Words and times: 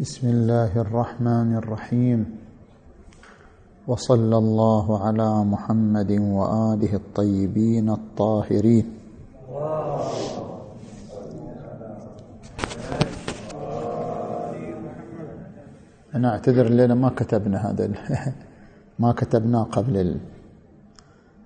بسم 0.00 0.28
الله 0.28 0.80
الرحمن 0.80 1.56
الرحيم. 1.56 2.36
وصلى 3.86 4.36
الله 4.38 5.04
على 5.04 5.44
محمد 5.44 6.12
وآله 6.12 6.94
الطيبين 6.94 7.90
الطاهرين. 7.90 8.86
أنا 16.14 16.28
أعتذر 16.28 16.68
لنا 16.68 16.94
ما 16.94 17.08
كتبنا 17.08 17.70
هذا 17.70 17.92
ما 18.98 19.12
كتبناه 19.12 19.62
قبل 19.62 20.16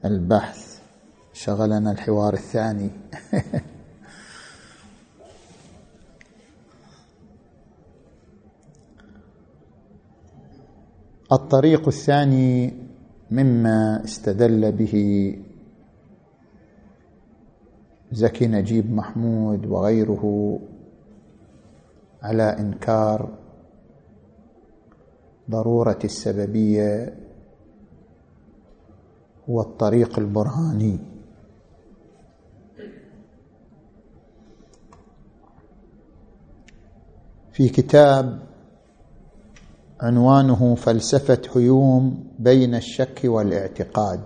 البحث. 0.04 0.80
شغلنا 1.32 1.90
الحوار 1.90 2.34
الثاني. 2.34 2.90
الطريق 11.32 11.88
الثاني 11.88 12.74
مما 13.30 14.04
استدل 14.04 14.72
به 14.72 14.94
زكي 18.12 18.46
نجيب 18.46 18.92
محمود 18.92 19.66
وغيره 19.66 20.58
على 22.22 22.42
إنكار 22.42 23.38
ضرورة 25.50 25.98
السببية 26.04 27.14
هو 29.50 29.60
الطريق 29.60 30.18
البرهاني. 30.18 30.98
في 37.52 37.68
كتاب 37.68 38.45
عنوانه 40.00 40.74
فلسفة 40.74 41.42
هيوم 41.56 42.24
بين 42.38 42.74
الشك 42.74 43.20
والاعتقاد. 43.24 44.20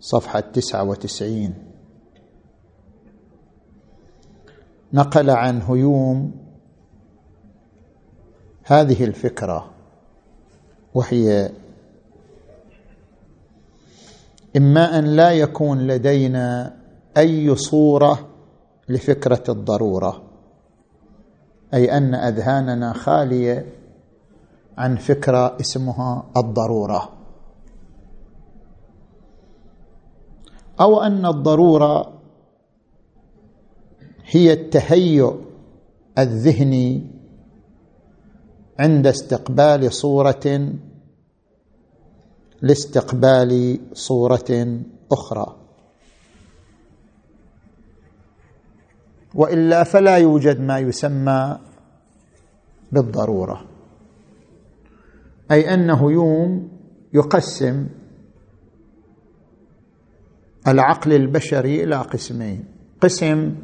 صفحة 0.00 0.40
تسعة 0.40 0.84
وتسعين. 0.84 1.54
نقل 4.92 5.30
عن 5.30 5.62
هيوم 5.62 6.32
هذه 8.64 9.04
الفكرة 9.04 9.70
وهي 10.94 11.50
إما 14.56 14.98
أن 14.98 15.04
لا 15.04 15.30
يكون 15.32 15.86
لدينا 15.86 16.76
أي 17.16 17.56
صورة 17.56 18.28
لفكرة 18.88 19.42
الضرورة. 19.48 20.27
أي 21.74 21.96
أن 21.96 22.14
أذهاننا 22.14 22.92
خالية 22.92 23.66
عن 24.78 24.96
فكره 24.96 25.56
اسمها 25.60 26.30
الضرورة. 26.36 27.12
أو 30.80 31.00
أن 31.00 31.26
الضرورة 31.26 32.20
هي 34.24 34.52
التهيؤ 34.52 35.34
الذهني 36.18 37.10
عند 38.78 39.06
استقبال 39.06 39.92
صورة 39.92 40.72
لاستقبال 42.62 43.80
صورة 43.92 44.80
أخرى. 45.12 45.67
وإلا 49.38 49.84
فلا 49.84 50.16
يوجد 50.16 50.60
ما 50.60 50.78
يسمى 50.78 51.58
بالضرورة. 52.92 53.64
أي 55.50 55.74
أنه 55.74 56.12
يوم 56.12 56.68
يقسم 57.14 57.86
العقل 60.68 61.12
البشري 61.12 61.84
إلى 61.84 61.96
قسمين. 61.96 62.64
قسم 63.00 63.54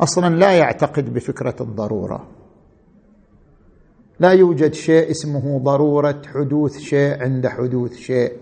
أصلا 0.00 0.34
لا 0.34 0.52
يعتقد 0.52 1.14
بفكرة 1.14 1.56
الضرورة. 1.60 2.28
لا 4.20 4.32
يوجد 4.32 4.74
شيء 4.74 5.10
اسمه 5.10 5.58
ضرورة 5.58 6.22
حدوث 6.26 6.78
شيء 6.78 7.22
عند 7.22 7.46
حدوث 7.46 7.96
شيء. 7.96 8.32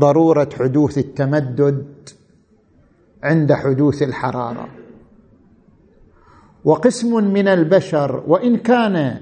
ضرورة 0.00 0.48
حدوث 0.58 0.98
التمدد 0.98 1.86
عند 3.22 3.52
حدوث 3.52 4.02
الحرارة. 4.02 4.79
وقسم 6.64 7.24
من 7.24 7.48
البشر 7.48 8.24
وإن 8.26 8.56
كان 8.56 9.20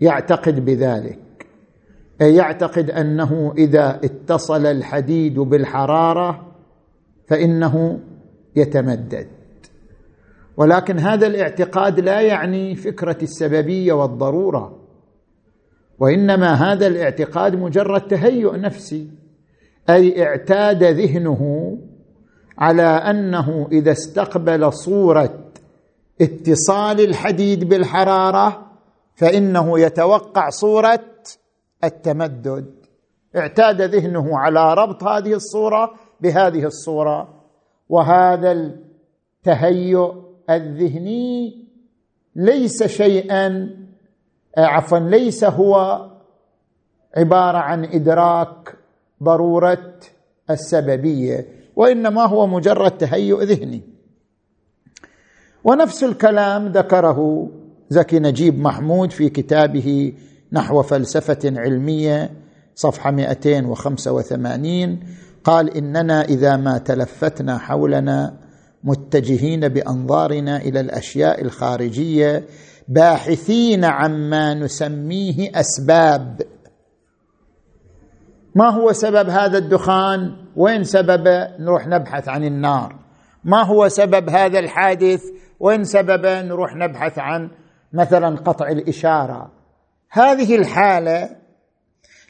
يعتقد 0.00 0.64
بذلك 0.64 1.18
أي 2.22 2.34
يعتقد 2.34 2.90
أنه 2.90 3.54
إذا 3.58 4.00
اتصل 4.04 4.66
الحديد 4.66 5.38
بالحرارة 5.38 6.54
فإنه 7.26 8.00
يتمدد. 8.56 9.26
ولكن 10.56 10.98
هذا 10.98 11.26
الاعتقاد 11.26 12.00
لا 12.00 12.20
يعني 12.20 12.74
فكرة 12.74 13.18
السببية 13.22 13.92
والضرورة 13.92 14.78
وإنما 15.98 16.52
هذا 16.54 16.86
الاعتقاد 16.86 17.56
مجرد 17.56 18.00
تهيؤ 18.00 18.56
نفسي 18.56 19.10
أي 19.90 20.22
اعتاد 20.26 20.84
ذهنه 20.84 21.72
على 22.58 22.82
أنه 22.82 23.68
إذا 23.72 23.92
استقبل 23.92 24.72
صورة 24.72 25.47
اتصال 26.20 27.00
الحديد 27.00 27.68
بالحرارة 27.68 28.66
فإنه 29.14 29.80
يتوقع 29.80 30.50
صورة 30.50 31.04
التمدد. 31.84 32.74
اعتاد 33.36 33.82
ذهنه 33.82 34.38
على 34.38 34.74
ربط 34.74 35.04
هذه 35.04 35.34
الصورة 35.34 35.94
بهذه 36.20 36.64
الصورة. 36.64 37.28
وهذا 37.88 38.52
التهيؤ 38.52 40.14
الذهني 40.50 41.66
ليس 42.36 42.82
شيئا 42.82 43.76
عفوا 44.58 44.98
ليس 44.98 45.44
هو 45.44 46.04
عبارة 47.16 47.58
عن 47.58 47.84
إدراك 47.84 48.74
ضرورة 49.22 49.94
السببية 50.50 51.46
وإنما 51.76 52.26
هو 52.26 52.46
مجرد 52.46 52.90
تهيؤ 52.90 53.42
ذهني. 53.42 53.97
ونفس 55.64 56.04
الكلام 56.04 56.68
ذكره 56.68 57.48
زكي 57.88 58.18
نجيب 58.18 58.58
محمود 58.58 59.10
في 59.10 59.28
كتابه 59.28 60.12
نحو 60.52 60.82
فلسفة 60.82 61.38
علمية 61.44 62.30
صفحة 62.74 63.10
285 63.10 65.00
قال 65.44 65.76
إننا 65.76 66.24
إذا 66.24 66.56
ما 66.56 66.78
تلفتنا 66.78 67.58
حولنا 67.58 68.34
متجهين 68.84 69.68
بأنظارنا 69.68 70.56
إلى 70.56 70.80
الأشياء 70.80 71.42
الخارجية 71.42 72.44
باحثين 72.88 73.84
عما 73.84 74.54
نسميه 74.54 75.50
أسباب. 75.54 76.42
ما 78.54 78.70
هو 78.70 78.92
سبب 78.92 79.28
هذا 79.28 79.58
الدخان؟ 79.58 80.36
وين 80.56 80.84
سببه؟ 80.84 81.56
نروح 81.58 81.86
نبحث 81.86 82.28
عن 82.28 82.44
النار. 82.44 82.96
ما 83.44 83.62
هو 83.62 83.88
سبب 83.88 84.28
هذا 84.30 84.58
الحادث؟ 84.58 85.22
وين 85.60 85.84
سببه 85.84 86.42
نروح 86.42 86.76
نبحث 86.76 87.18
عن 87.18 87.50
مثلا 87.92 88.36
قطع 88.36 88.68
الإشارة؟ 88.68 89.52
هذه 90.10 90.56
الحالة 90.56 91.36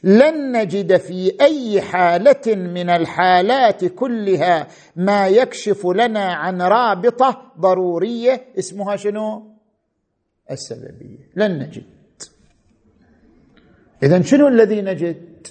لن 0.03 0.57
نجد 0.57 0.97
في 0.97 1.41
أي 1.41 1.81
حالة 1.81 2.55
من 2.55 2.89
الحالات 2.89 3.85
كلها 3.85 4.67
ما 4.95 5.27
يكشف 5.27 5.85
لنا 5.85 6.33
عن 6.33 6.61
رابطة 6.61 7.51
ضرورية 7.59 8.45
اسمها 8.59 8.95
شنو؟ 8.95 9.55
السببية. 10.51 11.29
لن 11.35 11.59
نجد. 11.59 11.83
اذا 14.03 14.21
شنو 14.21 14.47
الذي 14.47 14.81
نجد؟ 14.81 15.47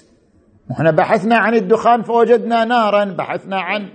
إحنا 0.71 0.91
بحثنا 0.91 1.37
عن 1.37 1.55
الدخان 1.55 2.01
فوجدنا 2.01 2.65
نارا 2.65 3.05
بحثنا 3.05 3.59
عن 3.59 3.89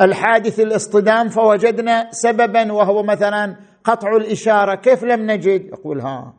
الحادث 0.00 0.60
الاصطدام 0.60 1.28
فوجدنا 1.28 2.08
سببا 2.10 2.72
وهو 2.72 3.02
مثلا 3.02 3.56
قطع 3.84 4.16
الإشارة. 4.16 4.74
كيف 4.74 5.04
لم 5.04 5.30
نجد؟ 5.30 5.64
يقول 5.66 6.00
ها 6.00 6.34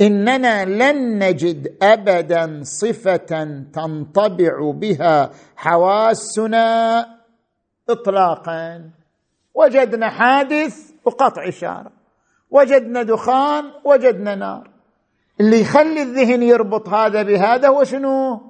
إننا 0.00 0.64
لن 0.64 1.18
نجد 1.18 1.76
ابدا 1.82 2.60
صفة 2.62 3.64
تنطبع 3.72 4.70
بها 4.70 5.30
حواسنا 5.56 7.06
اطلاقا. 7.88 8.90
وجدنا 9.54 10.10
حادث 10.10 10.90
وقطع 11.04 11.48
إشارة. 11.48 11.92
وجدنا 12.50 13.02
دخان 13.02 13.64
وجدنا 13.84 14.34
نار. 14.34 14.70
اللي 15.40 15.60
يخلي 15.60 16.02
الذهن 16.02 16.42
يربط 16.42 16.88
هذا 16.88 17.22
بهذا 17.22 17.68
هو 17.68 17.84
شنو؟ 17.84 18.40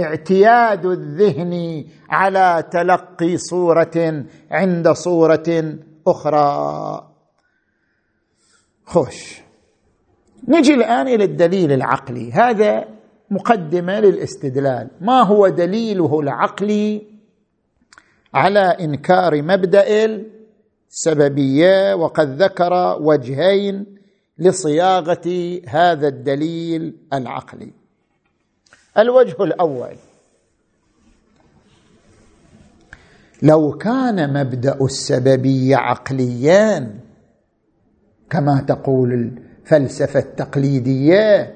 اعتياد 0.00 0.86
الذهن 0.86 1.84
على 2.10 2.64
تلقي 2.70 3.36
صورة 3.36 4.24
عند 4.50 4.88
صورة 4.92 5.78
أخرى. 6.06 7.10
خوش. 8.84 9.40
نجي 10.48 10.74
الآن 10.74 11.08
إلى 11.08 11.24
الدليل 11.24 11.72
العقلي. 11.72 12.32
هذا 12.32 12.88
مقدمة 13.30 14.00
للاستدلال. 14.00 14.90
ما 15.00 15.22
هو 15.22 15.48
دليله 15.48 16.20
العقلي 16.20 17.06
على 18.34 18.60
إنكار 18.60 19.42
مبدأ 19.42 20.04
السببية؟ 20.90 21.94
وقد 21.94 22.42
ذكر 22.42 22.98
وجهين 23.00 23.86
لصياغة 24.38 25.60
هذا 25.68 26.08
الدليل 26.08 26.96
العقلي. 27.12 27.83
الوجه 28.98 29.44
الأول. 29.44 29.96
لو 33.42 33.72
كان 33.78 34.40
مبدأ 34.40 34.78
السببية 34.84 35.76
عقليا 35.76 36.94
كما 38.30 38.60
تقول 38.68 39.12
الفلسفة 39.12 40.20
التقليدية 40.20 41.54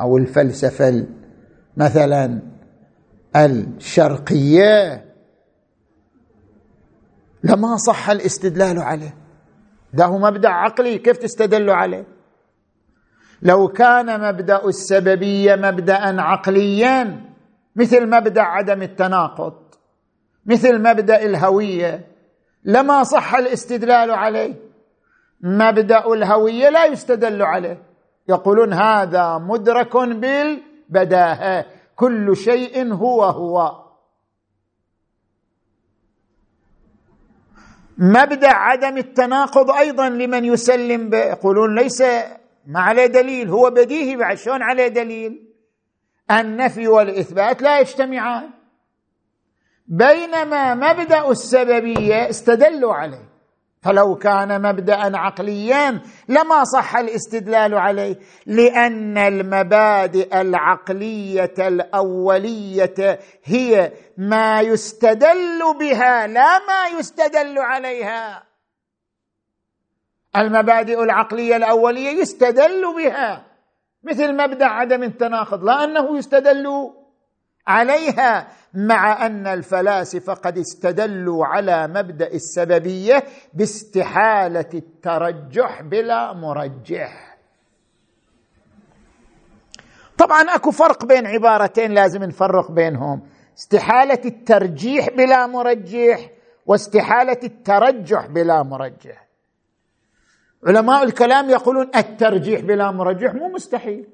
أو 0.00 0.16
الفلسفة 0.16 1.06
مثلا 1.76 2.40
الشرقية 3.36 5.04
لما 7.44 7.76
صح 7.76 8.10
الاستدلال 8.10 8.78
عليه. 8.78 9.14
ده 9.92 10.04
هو 10.04 10.18
مبدأ 10.18 10.48
عقلي 10.48 10.98
كيف 10.98 11.16
تستدلوا 11.16 11.74
عليه؟ 11.74 12.04
لو 13.44 13.68
كان 13.68 14.28
مبدأ 14.28 14.64
السببية 14.64 15.54
مبدا 15.54 16.22
عقليا 16.22 17.20
مثل 17.76 18.06
مبدأ 18.06 18.42
عدم 18.42 18.82
التناقض 18.82 19.54
مثل 20.46 20.78
مبدأ 20.78 21.22
الهوية 21.22 22.06
لما 22.64 23.02
صح 23.02 23.34
الاستدلال 23.34 24.10
عليه 24.10 24.54
مبدأ 25.40 26.12
الهوية 26.12 26.68
لا 26.68 26.84
يستدل 26.84 27.42
عليه. 27.42 27.82
يقولون 28.28 28.72
هذا 28.72 29.38
مدرك 29.38 29.96
بالبداهة 29.96 31.66
كل 31.96 32.36
شيء 32.36 32.92
هو 32.92 33.24
هو. 33.24 33.84
مبدأ 37.98 38.48
عدم 38.48 38.98
التناقض 38.98 39.70
أيضا 39.70 40.08
لمن 40.08 40.44
يسلم 40.44 41.14
يقولون 41.14 41.74
ليس 41.74 42.02
ما 42.66 42.80
عليه 42.80 43.06
دليل. 43.06 43.48
هو 43.48 43.70
بديهي 43.70 44.16
بعد 44.16 44.36
شلون 44.36 44.62
عليه 44.62 44.88
دليل؟ 44.88 45.48
النفي 46.30 46.88
والإثبات 46.88 47.62
لا 47.62 47.80
يجتمعان. 47.80 48.50
بينما 49.86 50.74
مبدأ 50.74 51.30
السببية 51.30 52.30
استدلوا 52.30 52.94
عليه. 52.94 53.34
فلو 53.82 54.16
كان 54.16 54.62
مبدا 54.62 55.18
عقليا 55.18 56.02
لما 56.28 56.64
صح 56.64 56.96
الاستدلال 56.96 57.74
عليه. 57.74 58.18
لأن 58.46 59.18
المبادئ 59.18 60.40
العقلية 60.40 61.54
الأولية 61.58 63.18
هي 63.44 63.92
ما 64.18 64.60
يستدل 64.60 65.60
بها 65.80 66.26
لا 66.26 66.58
ما 66.58 66.98
يستدل 66.98 67.58
عليها. 67.58 68.53
المبادئ 70.36 71.02
العقلية 71.02 71.56
الأولية 71.56 72.10
يستدل 72.20 72.94
بها 72.96 73.44
مثل 74.02 74.36
مبدأ 74.36 74.66
عدم 74.66 75.02
التناقض 75.02 75.64
لا 75.64 75.84
أنه 75.84 76.18
يستدل 76.18 76.90
عليها 77.66 78.48
مع 78.74 79.26
أن 79.26 79.46
الفلاسفة 79.46 80.34
قد 80.34 80.58
استدلوا 80.58 81.46
على 81.46 81.88
مبدأ 81.88 82.26
السببية 82.26 83.24
باستحالة 83.54 84.68
الترجح 84.74 85.82
بلا 85.82 86.32
مرجح. 86.32 87.36
طبعا 90.18 90.42
أكو 90.42 90.70
فرق 90.70 91.04
بين 91.04 91.26
عبارتين 91.26 91.92
لازم 91.92 92.24
نفرق 92.24 92.70
بينهم 92.70 93.22
استحالة 93.58 94.20
الترجيح 94.24 95.08
بلا 95.08 95.46
مرجح 95.46 96.30
واستحالة 96.66 97.38
الترجح 97.44 98.26
بلا 98.26 98.62
مرجح. 98.62 99.23
علماء 100.66 101.02
الكلام 101.02 101.50
يقولون 101.50 101.90
الترجيح 101.96 102.60
بلا 102.60 102.90
مرجح 102.90 103.34
مو 103.34 103.48
مستحيل. 103.48 104.06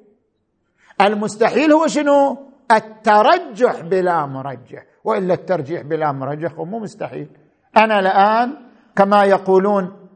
المستحيل 1.01 1.73
هو 1.73 1.87
شنو؟ 1.87 2.47
الترجح 2.73 3.81
بلا 3.81 4.27
مرجح 4.27 4.85
وإلا 5.05 5.35
الترجيح 5.35 5.83
بلا 5.83 6.13
مرجح 6.13 6.53
مو 6.59 6.79
مستحيل. 6.79 7.29
أنا 7.77 7.99
الآن 8.01 8.57
كما 8.97 9.25
يقولون 9.25 10.09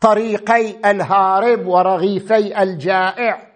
طريقي 0.00 0.90
الهارب 0.90 1.66
ورغيفي 1.66 2.62
الجائع. 2.62 3.50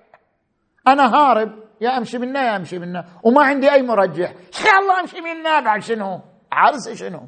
أنا 0.87 1.15
هارب 1.15 1.53
يا 1.81 1.99
أمشي 1.99 2.19
منا 2.19 2.43
يا 2.43 2.57
أمشي 2.57 2.79
منا 2.79 3.05
وما 3.23 3.43
عندي 3.43 3.73
أي 3.73 3.83
مرجح. 3.83 4.31
إن 4.31 4.83
الله 4.83 5.01
أمشي 5.01 5.21
منا 5.21 5.61
بعد 5.61 5.83
شنو؟ 5.83 6.21
عرس 6.53 6.89
شنو؟ 6.89 7.21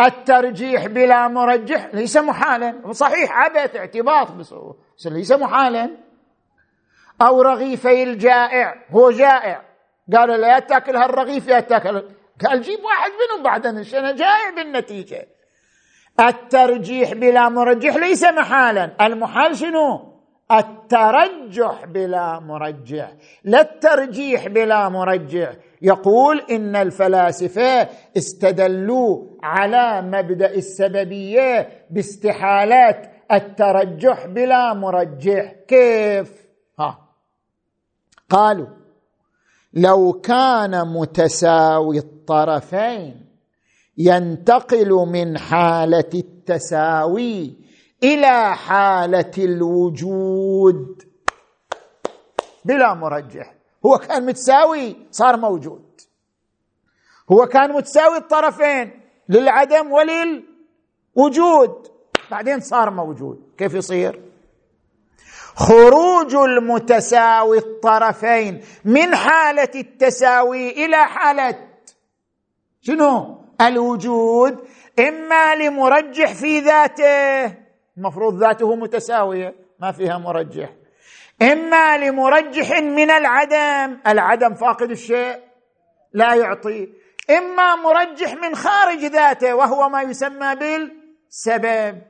الترجيح 0.00 0.86
بلا 0.86 1.28
مرجح 1.28 1.88
ليس 1.94 2.16
محالا. 2.16 2.92
صحيح 2.92 3.32
عبث 3.32 3.76
اعتباط 3.76 4.32
بس 4.32 5.06
ليس 5.06 5.32
محالا. 5.32 5.90
أو 7.22 7.42
رغيفي 7.42 8.02
الجائع 8.02 8.74
هو 8.90 9.10
جائع. 9.10 9.62
قالوا 10.16 10.36
لا 10.36 10.58
تاكل 10.58 10.96
هالرغيف 10.96 11.48
يا 11.48 11.60
تاكل 11.60 12.08
قال 12.46 12.62
جيب 12.62 12.84
واحد 12.84 13.10
منهم 13.10 13.42
بعدين 13.42 13.84
أنا 13.94 14.12
جاي 14.12 14.54
بالنتيجة. 14.56 15.28
الترجيح 16.20 17.12
بلا 17.12 17.48
مرجح 17.48 17.96
ليس 17.96 18.24
محالا. 18.24 18.90
المحال 19.00 19.56
شنو؟ 19.56 20.10
الترجح 20.52 21.84
بلا 21.84 22.40
مرجح. 22.40 23.12
لا 23.44 23.60
الترجيح 23.60 24.48
بلا 24.48 24.88
مرجح. 24.88 25.52
يقول 25.82 26.40
إن 26.50 26.76
الفلاسفة 26.76 27.88
استدلوا 28.16 29.26
على 29.42 30.02
مبدأ 30.02 30.54
السببية 30.54 31.68
باستحالات 31.90 33.12
الترجح 33.32 34.26
بلا 34.26 34.74
مرجح. 34.74 35.52
كيف؟ 35.68 36.32
ها. 36.78 36.98
قالوا 38.30 38.66
لو 39.74 40.12
كان 40.12 40.88
متساوي 40.88 41.98
الطرفين 41.98 43.26
ينتقل 43.98 44.90
من 44.90 45.38
حالة 45.38 46.10
التساوي 46.14 47.56
إلى 48.04 48.54
حالة 48.56 49.30
الوجود 49.38 51.02
بلا 52.64 52.94
مرجح. 52.94 53.59
هو 53.86 53.98
كان 53.98 54.26
متساوي 54.26 54.96
صار 55.10 55.36
موجود. 55.36 56.00
هو 57.32 57.46
كان 57.46 57.72
متساوي 57.72 58.16
الطرفين 58.16 59.00
للعدم 59.28 59.92
وللوجود. 59.92 61.88
بعدين 62.30 62.60
صار 62.60 62.90
موجود. 62.90 63.52
كيف 63.58 63.74
يصير؟ 63.74 64.20
خروج 65.54 66.34
المتساوي 66.34 67.58
الطرفين 67.58 68.60
من 68.84 69.16
حالة 69.16 69.70
التساوي 69.74 70.70
إلى 70.70 70.96
حالة 70.96 71.68
شنو؟ 72.80 73.40
الوجود 73.60 74.58
إما 74.98 75.54
لمرجح 75.54 76.34
في 76.34 76.60
ذاته. 76.60 77.56
المفروض 77.96 78.38
ذاته 78.38 78.74
متساوية 78.74 79.54
ما 79.78 79.92
فيها 79.92 80.18
مرجح. 80.18 80.70
إما 81.42 81.98
لمرجح 81.98 82.78
من 82.80 83.10
العدم 83.10 83.98
العدم 84.06 84.54
فاقد 84.54 84.90
الشيء 84.90 85.40
لا 86.12 86.34
يعطي. 86.34 86.88
إما 87.30 87.76
مرجح 87.76 88.34
من 88.34 88.54
خارج 88.54 89.04
ذاته 89.04 89.54
وهو 89.54 89.88
ما 89.88 90.02
يسمى 90.02 90.54
بالسبب. 90.54 92.02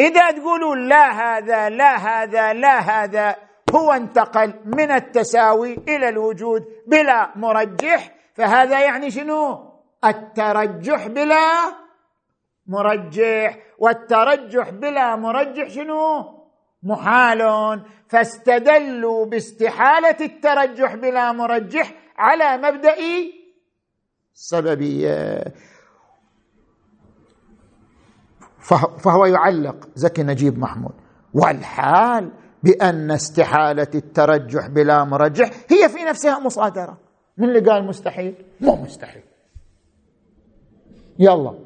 إذا 0.00 0.30
تقولوا 0.30 0.76
لا 0.76 1.10
هذا 1.10 1.68
لا 1.68 1.96
هذا 1.96 2.52
لا 2.52 2.78
هذا 2.78 3.36
هو 3.74 3.92
انتقل 3.92 4.54
من 4.64 4.90
التساوي 4.90 5.74
إلى 5.88 6.08
الوجود 6.08 6.62
بلا 6.86 7.32
مرجح. 7.36 8.10
فهذا 8.34 8.80
يعني 8.80 9.10
شنو؟ 9.10 9.72
الترجح 10.04 11.06
بلا 11.06 11.48
مرجح. 12.66 13.58
والترجح 13.78 14.70
بلا 14.70 15.16
مرجح 15.16 15.68
شنو؟ 15.68 16.41
محال 16.82 17.82
فاستدلوا 18.08 19.26
باستحالة 19.26 20.16
الترجح 20.20 20.94
بلا 20.94 21.32
مرجح 21.32 21.94
على 22.18 22.56
مبدأ 22.56 22.94
سببيه 24.34 25.44
فهو 28.98 29.26
يعلق 29.26 29.88
زكي 29.94 30.22
نجيب 30.22 30.58
محمود. 30.58 30.92
والحال 31.34 32.32
بأن 32.62 33.10
استحالة 33.10 33.88
الترجح 33.94 34.66
بلا 34.66 35.04
مرجح 35.04 35.50
هي 35.70 35.88
في 35.88 36.04
نفسها 36.04 36.38
مصادرة 36.38 36.98
من 37.38 37.48
اللي 37.48 37.70
قال 37.70 37.84
مستحيل. 37.84 38.34
مو 38.60 38.76
مستحيل. 38.76 39.22
يلا 41.18 41.58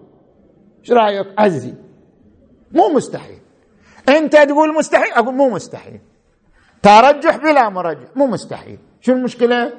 إيش 0.81 0.93
رأيك؟ 0.93 1.27
عزي. 1.39 1.75
مو 2.73 2.89
مستحيل. 2.89 3.41
انت 4.09 4.37
تقول 4.37 4.75
مستحيل؟ 4.75 5.13
أقول 5.13 5.35
مو 5.35 5.49
مستحيل. 5.49 6.01
ترجح 6.83 7.37
بلا 7.37 7.69
مرجح 7.69 8.09
مو 8.17 8.27
مستحيل. 8.27 8.79
شو 9.01 9.13
المشكلة؟ 9.13 9.73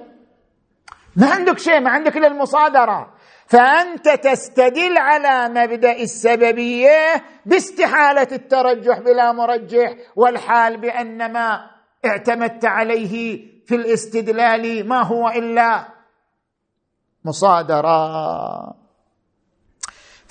ما 1.16 1.30
عندك 1.32 1.60
شيء 1.60 1.80
ما 1.80 1.90
عندك 1.90 2.18
إلا 2.18 2.28
المصادرة. 2.28 3.14
فأنت 3.48 4.10
تستدل 4.10 4.98
على 4.98 5.50
مبدأ 5.50 5.92
السببية 5.92 7.24
باستحالة 7.46 8.28
الترجح 8.32 9.00
بلا 9.00 9.32
مرجح 9.32 9.96
والحال 10.16 10.78
بأن 10.78 11.34
ما 11.34 11.60
اعتمدت 12.06 12.66
عليه 12.66 13.46
في 13.66 13.76
الاستدلال 13.76 14.88
ما 14.88 15.02
هو 15.04 15.30
إلا 15.30 15.88
مصادرة. 17.26 18.87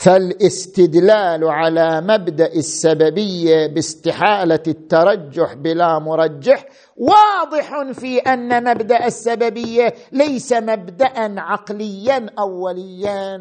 فالاستدلال 0.07 1.45
على 1.45 2.01
مبدأ 2.01 2.53
السببية 2.53 3.67
باستحالة 3.67 4.63
الترجح 4.69 5.55
بلا 5.55 5.99
مرجح 5.99 6.67
واضح 6.97 7.93
في 7.93 8.19
أن 8.19 8.65
مبدأ 8.71 9.07
السببية 9.07 9.95
ليس 10.13 10.53
مبدا 10.53 11.41
عقليا 11.41 12.27
اوليا 12.39 13.41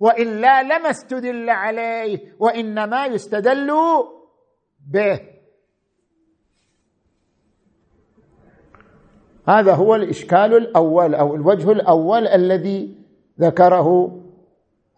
وإلا 0.00 0.62
لما 0.62 0.90
استدل 0.90 1.50
عليه 1.50 2.18
وإنما 2.38 3.06
يستدل 3.06 3.72
به. 4.92 5.20
هذا 9.48 9.74
هو 9.74 9.94
الإشكال 9.94 10.56
الأول 10.56 11.14
أو 11.14 11.34
الوجه 11.34 11.72
الأول 11.72 12.26
الذي 12.26 12.94
ذكره 13.40 14.21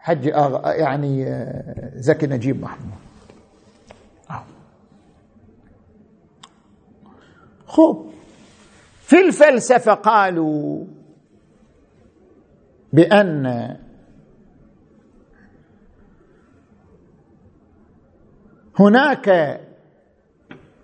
حج 0.04 0.26
يعني 0.64 1.26
آه، 1.26 1.90
زكي 1.94 2.26
نجيب 2.26 2.62
محمود. 2.62 2.98
آه. 4.30 4.44
خب 7.66 8.10
في 9.00 9.20
الفلسفة 9.20 9.94
قالوا 9.94 10.84
بأن 12.92 13.76
هناك 18.78 19.60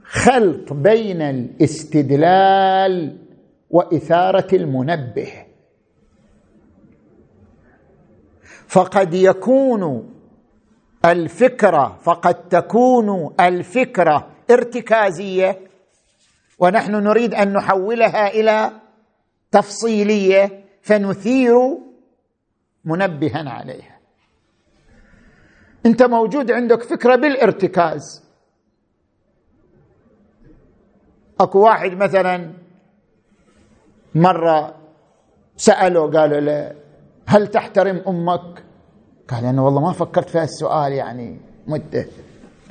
خلط 0.03 0.73
بين 0.73 1.23
الاستدلال 1.23 3.19
وإثارة 3.71 4.55
المنبه. 4.55 5.50
فقد 8.71 9.15
يكون 9.15 10.13
الفكرة 11.05 11.99
فقد 12.03 12.49
تكون 12.49 13.35
الفكرة 13.41 14.31
ارتكازية. 14.51 15.61
ونحن 16.59 16.93
نريد 16.93 17.35
أن 17.35 17.53
نحولها 17.53 18.29
إلى 18.29 18.73
تفصيلية 19.51 20.65
فنثير 20.83 21.57
منبها 22.85 23.51
عليها. 23.51 23.99
أنت 25.87 26.03
موجود 26.03 26.51
عندك 26.51 26.83
فكرة 26.83 27.17
بالارتكاز. 27.17 28.25
أكو 31.41 31.59
واحد 31.59 31.93
مثلا 31.93 32.53
مرة 34.15 34.77
سأله 35.57 36.11
قالوا 36.11 36.41
له 36.41 36.90
هل 37.27 37.47
تحترم 37.49 38.03
أمك؟ 38.09 38.65
قال 39.29 39.45
أنا 39.45 39.63
والله 39.63 39.81
ما 39.81 39.93
فكرت 39.93 40.31
في 40.31 40.39
هالسؤال 40.39 40.93
يعني 40.93 41.41
مدة. 41.67 42.07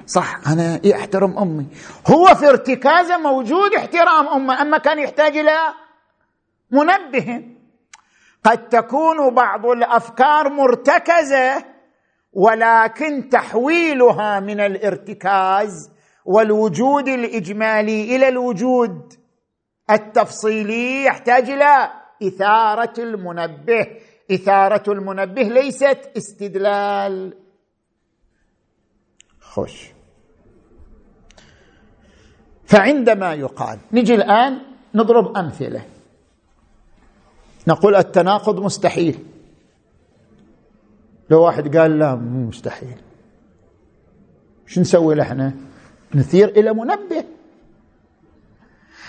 صح 0.08 0.48
أنا 0.48 0.80
احترم 0.96 1.38
أمي. 1.38 1.66
هو 2.08 2.26
في 2.36 2.50
ارتكازه 2.50 3.18
موجود 3.18 3.74
احترام 3.78 4.28
أمه 4.28 4.62
أما 4.62 4.78
كان 4.78 5.00
يحتاج 5.00 5.38
إلى 5.38 5.58
منبه. 6.72 7.44
قد 8.44 8.70
تكون 8.70 9.34
بعض 9.36 9.66
الأفكار 9.66 10.50
مرتكزة 10.50 11.66
ولكن 12.34 13.30
تحويلها 13.30 14.40
من 14.40 14.60
الارتكاز 14.60 15.92
والوجود 16.26 17.08
الإجمالي 17.08 18.16
إلى 18.16 18.28
الوجود 18.28 19.14
التفصيلي 19.92 21.06
يحتاج 21.06 21.50
إلى 21.50 21.92
إثارة 22.24 22.94
المنبه. 22.98 23.88
إثارة 24.32 24.92
المنبه 24.92 25.42
ليست 25.42 26.12
استدلال. 26.18 27.34
خوش. 29.42 29.92
فعندما 32.66 33.34
يقال 33.34 33.80
نجي 33.92 34.16
الآن 34.16 34.62
نضرب 34.96 35.38
أمثلة. 35.38 35.86
نقول 37.68 37.96
التناقض 37.96 38.60
مستحيل. 38.60 39.26
لو 41.30 41.44
واحد 41.44 41.78
قال 41.78 42.00
لا 42.00 42.16
مو 42.16 42.48
مستحيل. 42.48 42.98
شو 44.68 44.82
نسوي 44.82 45.16
لحنا؟ 45.16 45.54
نثير 46.16 46.50
إلى 46.50 46.74
منبه. 46.74 47.26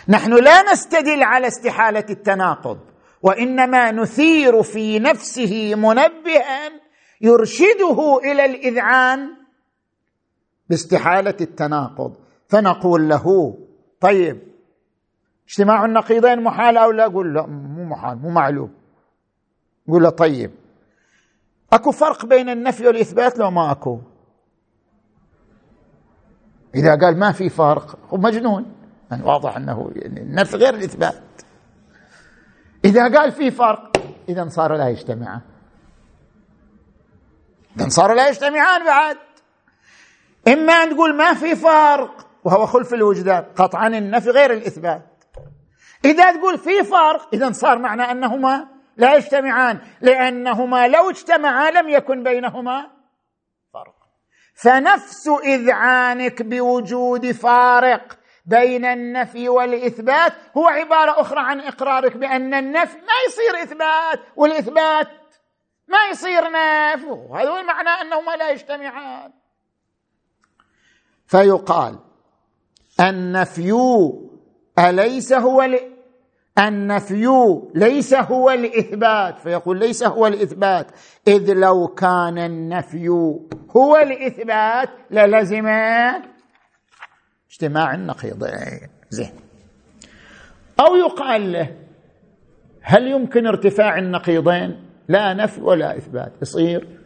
نحن 0.09 0.45
لا 0.45 0.73
نستدل 0.73 1.23
على 1.23 1.47
استحالة 1.47 2.07
التناقض. 2.11 2.79
وإنما 3.23 3.93
نثير 3.93 4.63
في 4.63 4.99
نفسه 4.99 5.75
منبها 5.75 6.71
يرشده 7.21 8.19
إلى 8.25 8.45
الإذعان 8.45 9.31
باستحالة 10.69 11.37
التناقض. 11.41 12.17
فنقول 12.49 13.09
له 13.09 13.59
طيب 14.01 14.41
اجتماع 15.49 15.85
النقيضين 15.85 16.43
محال 16.43 16.77
أو 16.77 16.91
لا؟ 16.91 17.07
أقول 17.07 17.35
لا 17.35 17.47
مو 17.47 17.85
محال 17.85 18.19
مو 18.19 18.31
معلوم. 18.31 18.75
يقول 19.89 20.03
له 20.03 20.11
طيب. 20.11 20.51
أكو 21.73 21.91
فرق 21.93 22.27
بين 22.27 22.49
النفي 22.49 22.87
والإثبات 22.87 23.39
لو 23.39 23.51
ما 23.51 23.73
أكو؟ 23.73 23.99
إذا 26.75 26.91
قال 26.91 27.19
ما 27.19 27.33
في 27.33 27.49
فرق 27.49 27.99
هو 28.09 28.17
مجنون. 28.19 28.73
يعني 29.11 29.23
واضح 29.23 29.57
أنه 29.57 29.91
يعني 29.97 30.21
النفي 30.21 30.57
غير 30.57 30.75
الإثبات. 30.75 31.23
إذا 32.85 33.19
قال 33.19 33.33
في 33.33 33.51
فرق 33.51 33.97
إذا 34.29 34.49
صار 34.49 34.77
لا 34.77 34.89
يجتمعان. 34.89 35.41
إذا 37.77 37.89
صار 37.89 38.15
لا 38.15 38.29
يجتمعان 38.29 38.85
بعد. 38.85 39.17
إما 40.49 40.73
أن 40.73 40.91
تقول 40.91 41.17
ما 41.17 41.35
في 41.35 41.57
فرق 41.57 42.27
وهو 42.45 42.67
خلف 42.67 42.95
الوجدان 42.95 43.45
قطعا 43.57 43.89
النفي 43.89 44.31
غير 44.31 44.53
الإثبات. 44.53 45.03
إذا 46.05 46.33
تقول 46.33 46.59
في 46.59 46.85
فرق 46.85 47.29
إذا 47.33 47.53
صار 47.53 47.79
معنى 47.79 48.03
أنهما 48.03 48.69
لا 48.97 49.15
يجتمعان 49.15 49.81
لأنهما 50.01 50.89
لو 50.89 51.11
اجتمعا 51.11 51.71
لم 51.71 51.89
يكن 51.89 52.23
بينهما 52.23 52.91
فرق. 53.73 53.95
فنفس 54.55 55.29
إذعانك 55.45 56.43
بوجود 56.43 57.33
فارق. 57.33 58.19
بين 58.47 58.85
النفي 58.85 59.49
والإثبات 59.49 60.33
هو 60.57 60.67
عبارة 60.69 61.21
أخرى 61.21 61.41
عن 61.41 61.61
إقرارك 61.61 62.17
بأن 62.17 62.55
النفي 62.55 62.97
ما 62.97 63.13
يصير 63.27 63.63
إثبات 63.63 64.21
والإثبات 64.37 65.09
ما 65.89 65.99
يصير 66.11 66.43
نفي. 66.45 67.07
هذا 67.35 67.51
هو 67.51 67.59
المعنى 67.59 67.89
أنهما 67.89 68.37
لا 68.37 68.51
يجتمعان. 68.51 69.33
فيقال 71.27 71.99
النفي 73.01 73.73
أليس 74.79 75.33
هو 75.33 75.69
النفي 76.59 77.61
ليس 77.75 78.15
هو 78.15 78.51
الإثبات. 78.51 79.39
فيقول 79.39 79.79
ليس 79.79 80.03
هو 80.05 80.27
الإثبات. 80.27 80.87
إذ 81.29 81.53
لو 81.53 81.89
كان 81.89 82.39
النفي 82.39 83.09
هو 83.77 83.97
الإثبات 83.97 84.89
للزم 85.11 85.67
اجتماع 87.51 87.95
النقيضين 87.95 88.89
زين. 89.11 89.33
أو 90.81 90.97
يقال 90.97 91.53
له 91.53 91.77
هل 92.81 93.07
يمكن 93.07 93.47
ارتفاع 93.47 93.99
النقيضين؟ 93.99 94.83
لا 95.09 95.35
نفي 95.35 95.61
ولا 95.61 95.97
إثبات. 95.97 96.33
يصير؟ 96.43 96.99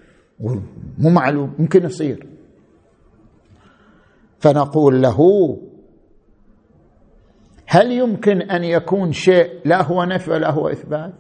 مو 0.99 1.11
معلوم. 1.11 1.55
يمكن 1.59 1.85
يصير. 1.85 2.27
فنقول 4.39 5.03
له 5.03 5.19
هل 7.67 7.93
يمكن 7.93 8.43
أن 8.43 8.65
يكون 8.65 9.13
شيء 9.13 9.61
لا 9.65 9.83
هو 9.83 10.05
نفي 10.05 10.31
ولا 10.31 10.51
هو 10.51 10.69
إثبات؟ 10.69 11.15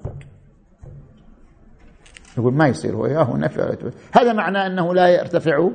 يقول 2.38 2.54
ما 2.54 2.68
يصير. 2.68 2.96
هو 2.96 3.06
يا 3.06 3.18
هو 3.18 3.36
نفي 3.36 3.60
ولا 3.60 3.72
إثبات. 3.72 3.94
هذا 4.12 4.32
معناه 4.32 4.66
أنه 4.66 4.94
لا 4.94 5.08
يرتفع 5.08 5.70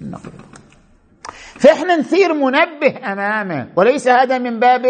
النقيض. 0.00 0.49
فإحنا 1.60 1.96
نثير 1.96 2.32
منبه 2.32 3.12
أمامه. 3.12 3.72
وليس 3.76 4.08
هذا 4.08 4.38
من 4.38 4.60
باب 4.60 4.86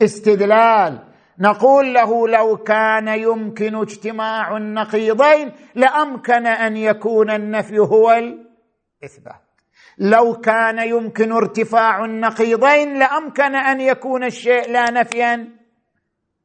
الاستدلال. 0.00 0.98
نقول 1.38 1.94
له 1.94 2.28
لو 2.28 2.56
كان 2.56 3.08
يمكن 3.08 3.74
اجتماع 3.74 4.56
النقيضين 4.56 5.52
لأمكن 5.74 6.46
أن 6.46 6.76
يكون 6.76 7.30
النفي 7.30 7.78
هو 7.78 8.12
الإثبات. 8.12 9.44
لو 9.98 10.34
كان 10.34 10.88
يمكن 10.88 11.32
ارتفاع 11.32 12.04
النقيضين 12.04 12.98
لأمكن 12.98 13.54
أن 13.54 13.80
يكون 13.80 14.24
الشيء 14.24 14.70
لا 14.70 14.90
نفيا 14.90 15.48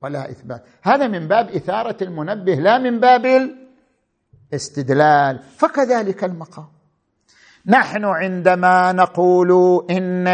ولا 0.02 0.30
إثبات. 0.30 0.64
هذا 0.84 1.08
من 1.08 1.28
باب 1.28 1.50
إثارة 1.50 2.04
المنبه 2.04 2.56
لا 2.56 2.78
من 2.78 3.00
باب 3.00 3.26
الاستدلال. 4.52 5.40
فكذلك 5.58 6.24
المقام. 6.24 6.79
نحن 7.66 8.06
عندما 8.06 8.92
نقول 8.92 9.52
إن 9.92 10.28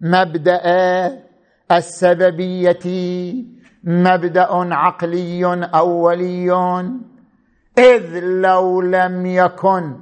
مبدأ 0.00 0.62
السببية 1.72 2.84
مبدأ 3.84 4.74
عقلي 4.74 5.68
أولي 5.74 6.50
إذ 7.78 8.18
لو 8.20 8.80
لم 8.80 9.26
يكن 9.26 10.00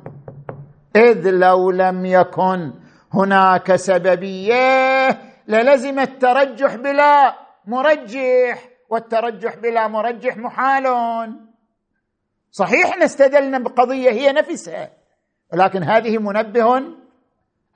إذ 0.97 1.31
لو 1.31 1.71
لم 1.71 2.07
يكن 2.07 2.73
هناك 3.15 3.77
سببية 3.77 5.09
للزم 5.49 5.99
الترجح 5.99 6.75
بلا 6.75 7.35
مرجح 7.67 8.69
والترجح 8.91 9.57
بلا 9.57 9.89
مرجح 9.89 10.37
محال. 10.37 10.87
صحيح 12.51 12.99
نستدلنا 12.99 13.59
بقضية 13.59 14.11
هي 14.11 14.33
نفسها 14.33 14.91
ولكن 15.53 15.83
هذه 15.83 16.19
منبه 16.19 16.83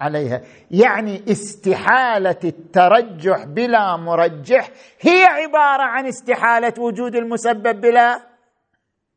عليها. 0.01 0.41
يعني 0.71 1.25
استحالة 1.29 2.41
الترجح 2.45 3.45
بلا 3.45 3.97
مرجح 3.97 4.71
هي 5.01 5.25
عبارة 5.25 5.83
عن 5.83 6.07
استحالة 6.07 6.75
وجود 6.79 7.17
المسبب 7.17 7.81
بلا 7.81 8.21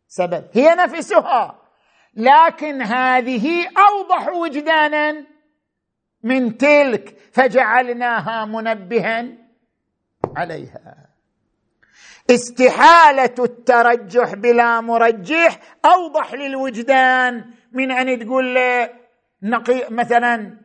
سبب. 0.08 0.44
هي 0.54 0.76
نفسها. 0.76 1.60
لكن 2.16 2.82
هذه 2.82 3.68
أوضح 3.78 4.28
وجدانا 4.28 5.26
من 6.24 6.58
تلك 6.58 7.18
فجعلناها 7.32 8.46
منبها 8.46 9.26
عليها. 10.36 11.12
استحالة 12.30 13.36
الترجح 13.39 14.34
بلا 14.34 14.82
مرجح 14.82 15.60
أوضح 15.86 16.34
للوجدان 16.34 17.46
من 17.72 17.92
أن 17.92 18.20
تقول 18.20 18.58
نقي 19.44 19.84
مثلا 19.89 20.58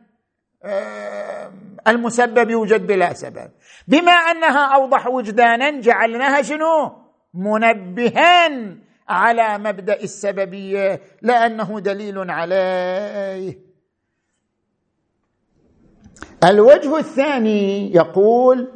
المسبب 1.87 2.49
يوجد 2.49 2.87
بلا 2.87 3.13
سبب. 3.13 3.51
بما 3.87 4.11
أنها 4.11 4.75
أوضح 4.75 5.07
وجدانا 5.07 5.81
جعلناها 5.81 6.41
شنو؟ 6.41 6.91
منبها 7.33 8.49
على 9.09 9.57
مبدأ 9.57 10.03
السببية 10.03 11.01
لأنه 11.21 11.79
دليل 11.79 12.29
عليه. 12.31 13.59
الوجه 16.43 16.97
الثاني 16.97 17.93
يقول 17.93 18.71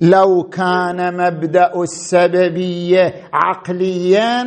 لو 0.00 0.42
كان 0.42 1.16
مبدأ 1.16 1.82
السببية 1.82 3.28
عقليا 3.32 4.44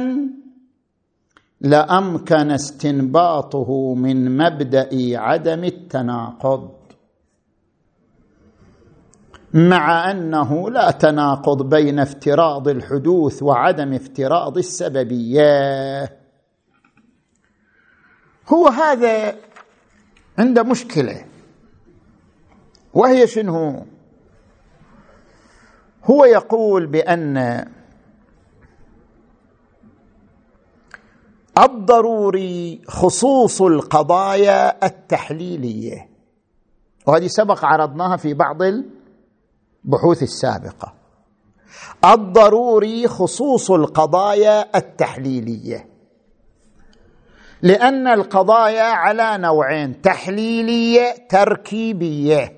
لأمكن 1.61 2.51
استنباطه 2.51 3.93
من 3.95 4.37
مبدأ 4.37 4.89
عدم 5.19 5.63
التناقض. 5.63 6.71
مع 9.53 10.11
أنه 10.11 10.69
لا 10.69 10.91
تناقض 10.91 11.69
بين 11.69 11.99
افتراض 11.99 12.67
الحدوث 12.67 13.43
وعدم 13.43 13.93
افتراض 13.93 14.57
السببية. 14.57 16.17
هو 18.47 18.67
هذا 18.67 19.35
عنده 20.37 20.63
مشكلة 20.63 21.25
وهي 22.93 23.27
شنو؟ 23.27 23.85
هو 26.09 26.25
يقول 26.25 26.85
بأن 26.85 27.65
الضروري 31.57 32.81
خصوص 32.87 33.61
القضايا 33.61 34.85
التحليلية 34.85 36.09
وهذه 37.07 37.27
سبق 37.27 37.65
عرضناها 37.65 38.17
في 38.17 38.33
بعض 38.33 38.61
البحوث 38.61 40.23
السابقة. 40.23 40.93
الضروري 42.05 43.07
خصوص 43.07 43.71
القضايا 43.71 44.77
التحليلية 44.77 45.87
لأن 47.61 48.07
القضايا 48.07 48.83
على 48.83 49.37
نوعين 49.37 50.01
تحليلية 50.01 51.27
تركيبية. 51.29 52.56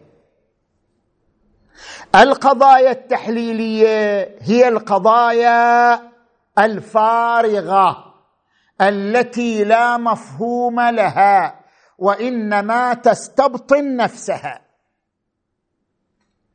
القضايا 2.15 2.91
التحليلية 2.91 4.37
هي 4.41 4.67
القضايا 4.67 6.01
الفارغة 6.59 8.15
التي 8.81 9.63
لا 9.63 9.97
مفهوم 9.97 10.81
لها 10.81 11.59
وإنما 11.97 12.93
تستبطن 12.93 13.95
نفسها. 13.95 14.61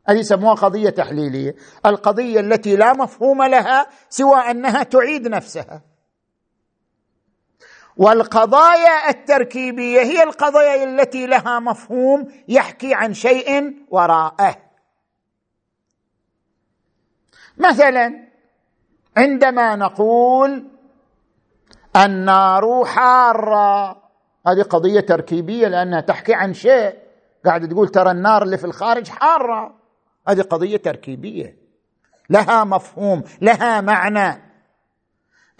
هذه 0.09 0.19
يسموها 0.19 0.55
قضية 0.55 0.91
تحليلية. 0.91 1.55
القضية 1.87 2.41
التي 2.41 2.77
لا 2.77 2.93
مفهوم 2.93 3.43
لها 3.43 3.87
سوى 4.09 4.37
أنها 4.37 4.83
تعيد 4.83 5.29
نفسها. 5.29 5.83
والقضايا 7.97 9.11
التركيبية 9.11 10.01
هي 10.01 10.23
القضايا 10.23 10.85
التي 10.85 11.27
لها 11.27 11.59
مفهوم 11.59 12.33
يحكي 12.49 12.95
عن 12.95 13.15
شيء 13.15 13.75
وراءه. 13.89 14.64
مثلا 17.59 18.29
عندما 19.17 19.77
نقول 19.77 20.65
النار 21.97 22.85
حارة. 22.85 23.91
هذه 24.47 24.63
قضية 24.63 25.01
تركيبية 25.01 25.69
لأنها 25.69 26.01
تحكي 26.01 26.35
عن 26.35 26.53
شيء. 26.53 26.95
قاعد 27.45 27.69
تقول 27.69 27.89
ترى 27.89 28.11
النار 28.11 28.43
اللي 28.43 28.59
في 28.59 28.65
الخارج 28.65 29.09
حارة. 29.09 29.75
هذه 30.29 30.43
قضية 30.43 30.77
تركيبية. 30.77 31.57
لها 32.31 32.65
مفهوم 32.65 33.23
لها 33.41 33.81
معنى. 33.81 34.43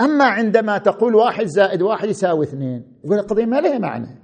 أما 0.01 0.25
عندما 0.25 0.79
تقول 0.79 1.15
واحد 1.15 1.45
زائد 1.45 1.83
واحد 1.83 2.09
يساوي 2.09 2.45
اثنين 2.45 3.01
يقول 3.05 3.19
القضية 3.19 3.45
ما 3.45 3.61
لها 3.61 3.79
معنى. 3.79 4.23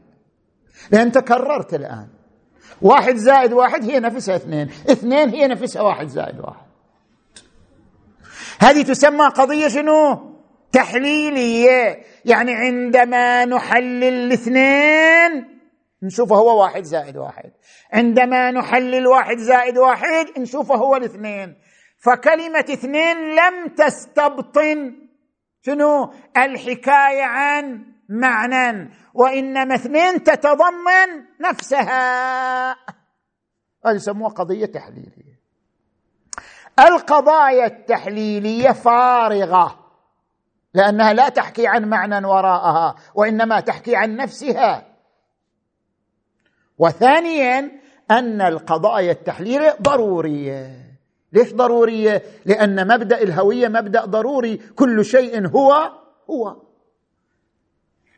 لأن 0.92 1.12
تكررت 1.12 1.74
الآن. 1.74 2.08
واحد 2.82 3.14
زائد 3.14 3.52
واحد 3.52 3.84
هي 3.84 4.00
نفسها 4.00 4.36
اثنين. 4.36 4.68
اثنين 4.68 5.28
هي 5.28 5.46
نفسها 5.46 5.82
واحد 5.82 6.06
زائد 6.06 6.40
واحد. 6.40 6.69
هذه 8.60 8.82
تسمى 8.82 9.26
قضية 9.26 9.68
شنو؟ 9.68 10.30
تحليلية. 10.72 12.04
يعني 12.24 12.54
عندما 12.54 13.44
نحلل 13.44 14.04
الاثنين 14.04 15.60
نشوفه 16.02 16.36
هو 16.36 16.62
واحد 16.62 16.82
زائد 16.82 17.16
واحد. 17.16 17.52
عندما 17.92 18.50
نحلل 18.50 19.06
واحد 19.06 19.36
زائد 19.38 19.78
واحد 19.78 20.26
نشوفه 20.38 20.74
هو 20.74 20.96
الاثنين. 20.96 21.56
فكلمة 21.98 22.60
اثنين 22.60 23.16
لم 23.16 23.68
تستبطن 23.76 24.96
شنو؟ 25.62 26.12
الحكاية 26.36 27.22
عن 27.22 27.84
معنى 28.08 28.90
وإنما 29.14 29.74
اثنين 29.74 30.22
تتضمن 30.22 31.24
نفسها. 31.40 32.70
هذه 33.86 33.94
يسموها 33.94 34.30
قضية 34.30 34.66
تحليلية. 34.66 35.29
القضايا 36.88 37.66
التحليلية 37.66 38.72
فارغة 38.72 39.80
لأنها 40.74 41.12
لا 41.12 41.28
تحكي 41.28 41.66
عن 41.66 41.84
معنى 41.88 42.26
وراءها 42.26 42.94
وإنما 43.14 43.60
تحكي 43.60 43.96
عن 43.96 44.16
نفسها. 44.16 44.86
وثانيا 46.78 47.80
أن 48.10 48.40
القضايا 48.42 49.12
التحليليه 49.12 49.76
ضرورية. 49.82 50.90
ليش 51.32 51.54
ضرورية؟ 51.54 52.22
لأن 52.44 52.88
مبدأ 52.88 53.22
الهوية 53.22 53.68
مبدأ 53.68 54.04
ضروري 54.04 54.56
كل 54.56 55.04
شيء 55.04 55.46
هو 55.48 55.92
هو. 56.30 56.56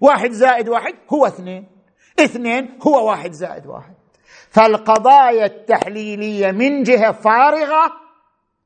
واحد 0.01 0.31
زائد 0.31 0.69
واحد 0.69 0.95
هو 1.13 1.27
اثنين. 1.27 1.69
اثنين 2.21 2.79
هو 2.87 3.09
واحد 3.09 3.33
زائد 3.33 3.67
واحد. 3.67 3.95
فالقضايا 4.51 5.45
التحليلية 5.45 6.51
من 6.51 6.83
جهة 6.83 7.13
فارغة 7.13 8.02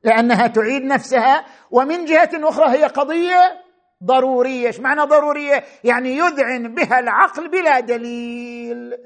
لأنها 0.03 0.47
تعيد 0.47 0.83
نفسها 0.83 1.45
ومن 1.71 2.05
جهة 2.05 2.29
أخرى 2.33 2.77
هي 2.77 2.83
قضية 2.83 3.63
ضرورية. 4.03 4.67
إيش 4.67 4.79
معنى 4.79 5.01
ضرورية؟ 5.01 5.63
يعني 5.83 6.17
يذعن 6.17 6.75
بها 6.75 6.99
العقل 6.99 7.49
بلا 7.49 7.79
دليل. 7.79 8.97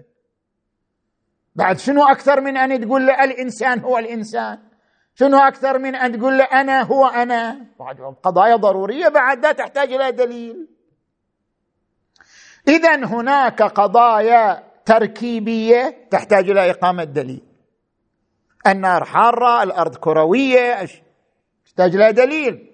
بعد 1.56 1.80
شنو 1.80 2.04
أكثر 2.04 2.42
من 2.42 2.58
أن 2.58 2.82
تقول 2.82 3.08
له 3.08 3.24
الإنسان 3.24 3.80
هو 3.80 3.98
الإنسان؟ 3.98 4.60
شنو 5.16 5.38
أكثر 5.38 5.80
من 5.80 5.96
أن 5.96 6.20
تقول 6.20 6.38
له 6.38 6.44
أنا 6.44 6.82
هو 6.82 7.08
أنا؟ 7.08 7.66
قضايا 8.24 8.56
ضرورية 8.56 9.08
بعد 9.08 9.46
لا 9.46 9.52
تحتاج 9.52 9.94
إلى 9.94 10.12
دليل. 10.12 10.68
اذا 12.68 12.96
هناك 12.96 13.62
قضايا 13.62 14.64
تركيبية 14.86 16.08
تحتاج 16.12 16.50
إلى 16.50 16.72
إقامة 16.72 17.04
دليل. 17.04 17.51
النار 18.68 19.06
حارة 19.06 19.64
الأرض 19.64 19.96
كروية 19.96 20.88
تحتاج 21.66 21.96
إلى 21.96 22.12
دليل. 22.12 22.68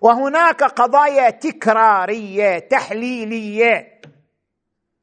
وهناك 0.00 0.62
قضايا 0.62 1.30
تكرارية 1.30 2.58
تحليلية. 2.58 4.00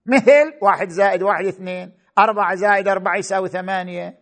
مثل 0.06 0.54
واحد 0.62 0.90
زائد 0.90 1.24
واحد 1.24 1.46
اثنين 1.46 1.92
أربعة 2.18 2.56
زائد 2.56 2.88
أربعة 2.88 3.18
يساوي 3.18 3.50
ثمانية. 3.50 4.20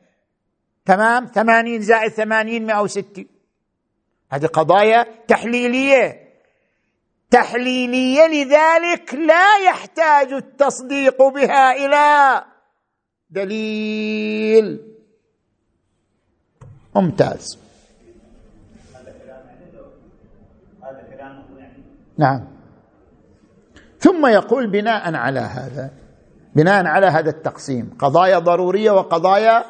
تمام؟ 0.86 1.26
ثمانين 1.26 1.82
زائد 1.82 2.12
ثمانين 2.12 2.66
مئة 2.66 2.82
وستين 2.82 3.28
هذه 4.32 4.46
قضايا 4.46 5.06
تحليلية. 5.28 6.24
تحليلية 7.30 8.28
لذلك 8.28 9.14
لا 9.14 9.58
يحتاج 9.58 10.34
التصديق 10.34 11.24
بها 11.24 11.72
إلى 11.72 12.46
دليل. 13.30 14.93
ممتاز. 16.96 17.58
نعم. 22.18 22.48
ثم 24.00 24.26
يقول 24.26 24.70
بناء 24.70 25.16
على 25.16 25.40
هذا 25.40 25.92
بناء 26.56 26.86
على 26.86 27.08
هذا 27.08 27.30
التقسيم 27.30 27.90
قضايا 28.00 28.40
ضرورية 28.40 28.92
وقضايا 28.92 29.66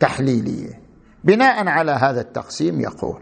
تحليلية. 0.00 0.80
بناء 1.24 1.68
على 1.68 1.92
هذا 1.92 2.20
التقسيم 2.20 2.80
يقول 2.80 3.20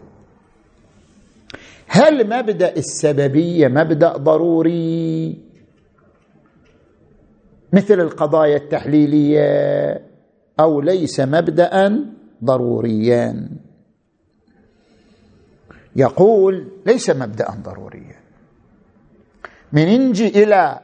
هل 1.86 2.26
مبدأ 2.38 2.76
السببية 2.76 3.68
مبدأ 3.68 4.16
ضروري؟ 4.16 5.38
مثل 7.72 8.00
القضايا 8.00 8.56
التحليلية 8.56 9.40
أو 10.60 10.80
ليس 10.80 11.20
مبدا 11.20 12.06
ضروريا 12.44 13.48
يقول 15.96 16.82
ليس 16.86 17.10
مبدا 17.10 17.50
ضروريا. 17.50 18.20
من 19.72 20.08
نجي 20.08 20.28
إلى 20.28 20.80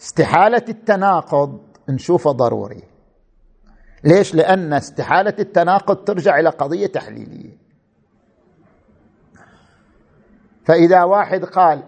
استحالة 0.00 0.64
التناقض 0.68 1.60
نشوفه 1.88 2.32
ضروري. 2.32 2.82
ليش؟ 4.04 4.34
لأن 4.34 4.72
استحالة 4.72 5.34
التناقض 5.38 6.04
ترجع 6.04 6.38
إلى 6.38 6.48
قضية 6.48 6.86
تحليلية. 6.86 7.56
فإذا 10.64 11.02
واحد 11.02 11.44
قال 11.44 11.82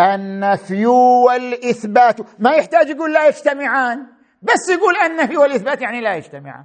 النفي 0.00 0.86
والاثبات 0.86 2.20
ما 2.38 2.50
يحتاج 2.50 2.88
يقول 2.88 3.12
لا 3.12 3.28
يجتمعان 3.28 4.06
بس 4.42 4.68
يقول 4.70 4.96
النفي 4.96 5.36
والاثبات 5.36 5.80
يعني 5.80 6.00
لا 6.00 6.14
يجتمعان. 6.14 6.64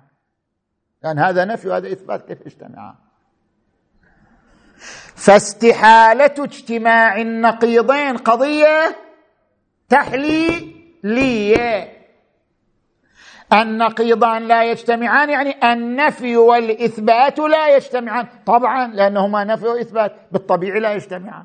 لأن 1.08 1.20
هذا 1.20 1.46
نفي 1.46 1.68
وهذا 1.68 1.92
إثبات 1.92 2.28
كيف 2.28 2.46
يجتمعان 2.46 2.96
فاستحالة 5.16 6.34
اجتماع 6.40 7.22
النقيضين 7.22 8.18
قضية 8.18 8.96
تحليلية. 9.90 11.98
النقيضان 13.54 14.48
لا 14.48 14.64
يجتمعان 14.64 15.30
يعني 15.30 15.74
النفي 15.74 16.38
والإثبات 16.38 17.40
لا 17.40 17.76
يجتمعان. 17.76 18.28
طبعا 18.46 18.88
لأنهما 18.88 19.44
نفي 19.44 19.66
وإثبات 19.66 20.16
بالطبيعي 20.32 20.80
لا 20.80 20.94
يجتمعان. 20.94 21.44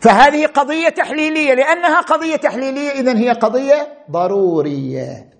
فهذه 0.00 0.46
قضية 0.46 0.88
تحليلية 0.88 1.54
لأنها 1.54 2.00
قضية 2.00 2.36
تحليلية 2.36 2.90
اذا 2.90 3.18
هي 3.18 3.30
قضية 3.30 4.04
ضرورية. 4.10 5.35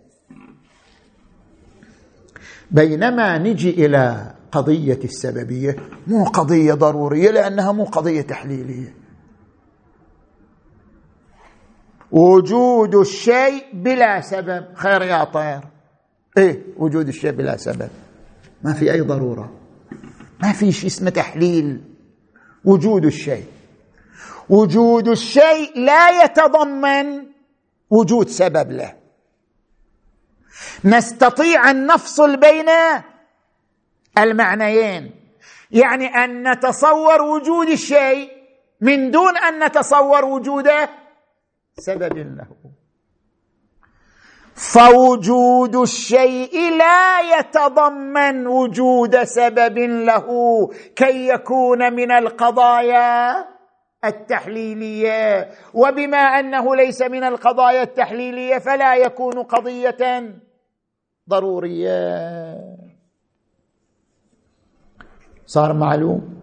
بينما 2.71 3.39
نجي 3.39 3.87
إلى 3.87 4.35
قضية 4.53 4.99
السببية 5.05 5.77
مو 6.07 6.25
قضية 6.25 6.75
ضرورية 6.75 7.31
لأنها 7.31 7.73
مو 7.73 7.85
قضية 7.85 8.21
تحليلية. 8.21 8.95
وجود 12.11 12.95
الشيء 12.95 13.65
بلا 13.73 14.21
سبب 14.21 14.65
خير 14.75 15.03
يا 15.03 15.25
طير. 15.25 15.61
إيه 16.39 16.63
وجود 16.77 17.09
الشيء 17.09 17.31
بلا 17.31 17.57
سبب. 17.57 17.89
ما 18.63 18.73
في 18.73 18.93
أي 18.93 19.01
ضرورة. 19.01 19.53
ما 20.43 20.53
في 20.53 20.73
شيء 20.73 20.87
اسمه 20.87 21.11
تحليل. 21.11 21.81
وجود 22.65 23.05
الشيء. 23.05 23.47
وجود 24.49 25.09
الشيء 25.09 25.79
لا 25.79 26.25
يتضمن 26.25 27.27
وجود 27.91 28.29
سبب 28.29 28.71
له. 28.71 29.06
نستطيع 30.85 31.71
أن 31.71 31.87
نفصل 31.87 32.37
بين 32.37 32.69
المعنيين. 34.19 35.11
يعني 35.71 36.07
أن 36.07 36.51
نتصور 36.51 37.23
وجود 37.23 37.69
الشيء 37.69 38.31
من 38.81 39.11
دون 39.11 39.37
أن 39.37 39.65
نتصور 39.65 40.25
وجود 40.25 40.71
سبب 41.79 42.17
له. 42.17 42.47
فوجود 44.55 45.77
الشيء 45.77 46.71
لا 46.77 47.21
يتضمن 47.39 48.47
وجود 48.47 49.23
سبب 49.25 49.79
له. 49.79 50.27
كي 50.97 51.29
يكون 51.29 51.93
من 51.93 52.13
القضايا 52.13 53.45
التحليلية. 54.05 55.51
وبما 55.75 56.19
أنه 56.19 56.77
ليس 56.77 57.03
من 57.03 57.25
القضايا 57.25 57.83
التحليلية 57.83 58.59
فلا 58.59 58.95
يكون 58.95 59.43
قضية 59.43 60.33
ضرورية. 61.29 62.77
صار 65.47 65.73
معلوم. 65.73 66.37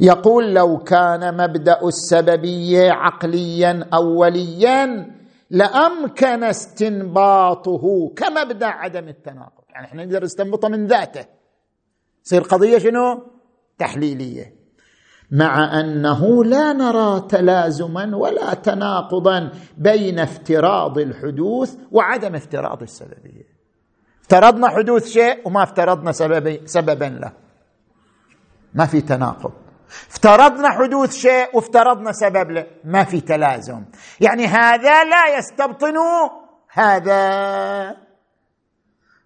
يقول 0.00 0.54
لو 0.54 0.78
كان 0.78 1.36
مبدأ 1.36 1.80
السببية 1.88 2.92
عقليا 2.92 3.88
اوليا 3.94 5.10
لأمكن 5.50 6.44
استنباطه 6.44 8.12
كمبدأ 8.16 8.66
عدم 8.66 9.08
التناقض. 9.08 9.64
يعني 9.70 9.86
إحنا 9.86 10.04
نقدر 10.04 10.24
نستنبطه 10.24 10.68
من 10.68 10.86
ذاته. 10.86 11.24
تصير 12.24 12.42
قضية 12.42 12.78
شنو؟ 12.78 13.22
تحليلية. 13.78 14.60
مع 15.30 15.80
أنه 15.80 16.44
لا 16.44 16.72
نرى 16.72 17.20
تلازما 17.28 18.16
ولا 18.16 18.54
تناقضا 18.54 19.50
بين 19.78 20.18
افتراض 20.18 20.98
الحدوث 20.98 21.76
وعدم 21.92 22.34
افتراض 22.34 22.82
السببية. 22.82 23.49
افترضنا 24.30 24.68
حدوث 24.68 25.06
شيء 25.06 25.48
وما 25.48 25.62
افترضنا 25.62 26.12
سببي 26.12 26.62
سببا 26.66 27.04
له. 27.04 27.32
ما 28.74 28.86
في 28.86 29.00
تناقض. 29.00 29.52
افترضنا 30.10 30.70
حدوث 30.70 31.12
شيء 31.14 31.56
وافترضنا 31.56 32.12
سبب 32.12 32.50
له. 32.50 32.66
ما 32.84 33.04
في 33.04 33.20
تلازم. 33.20 33.84
يعني 34.20 34.46
هذا 34.46 35.04
لا 35.04 35.38
يستبطن 35.38 35.94
هذا. 36.72 37.96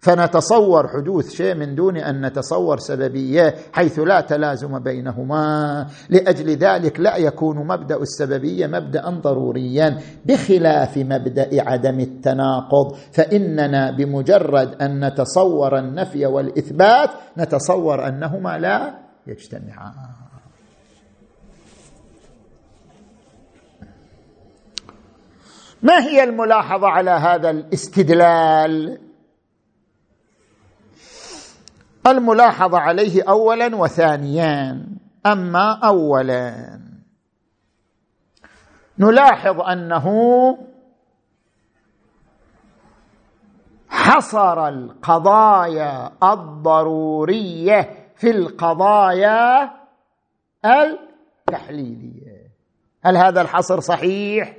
فنتصور 0.05 0.87
حدوث 0.87 1.33
شيء 1.33 1.55
من 1.55 1.75
دون 1.75 1.97
أن 1.97 2.25
نتصور 2.25 2.77
سببية 2.77 3.55
حيث 3.73 3.99
لا 3.99 4.21
تلازم 4.21 4.79
بينهما. 4.79 5.87
لأجل 6.09 6.49
ذلك 6.49 6.99
لا 6.99 7.17
يكون 7.17 7.67
مبدأ 7.67 7.97
السببية 7.97 8.67
مبدا 8.67 9.09
ضروريا 9.09 9.97
بخلاف 10.25 10.97
مبدأ 10.97 11.49
عدم 11.51 11.99
التناقض. 11.99 12.95
فإننا 13.11 13.91
بمجرد 13.91 14.81
أن 14.81 15.05
نتصور 15.05 15.79
النفي 15.79 16.25
والإثبات 16.25 17.09
نتصور 17.37 18.07
أنهما 18.07 18.57
لا 18.57 18.95
يجتمعان. 19.27 19.93
ما 25.83 25.99
هي 26.03 26.23
الملاحظة 26.23 26.87
على 26.87 27.11
هذا 27.11 27.49
الاستدلال؟ 27.49 29.04
الملاحظة 32.07 32.77
عليه 32.79 33.23
اولا 33.29 33.75
وثانيا. 33.75 34.85
أما 35.25 35.79
اولا 35.83 36.79
نلاحظ 38.99 39.61
أنه 39.61 40.07
حصر 43.89 44.67
القضايا 44.67 46.11
الضرورية 46.23 47.89
في 48.15 48.29
القضايا 48.29 49.71
التحليلية. 50.65 52.51
هل 53.03 53.17
هذا 53.17 53.41
الحصر 53.41 53.79
صحيح؟ 53.79 54.57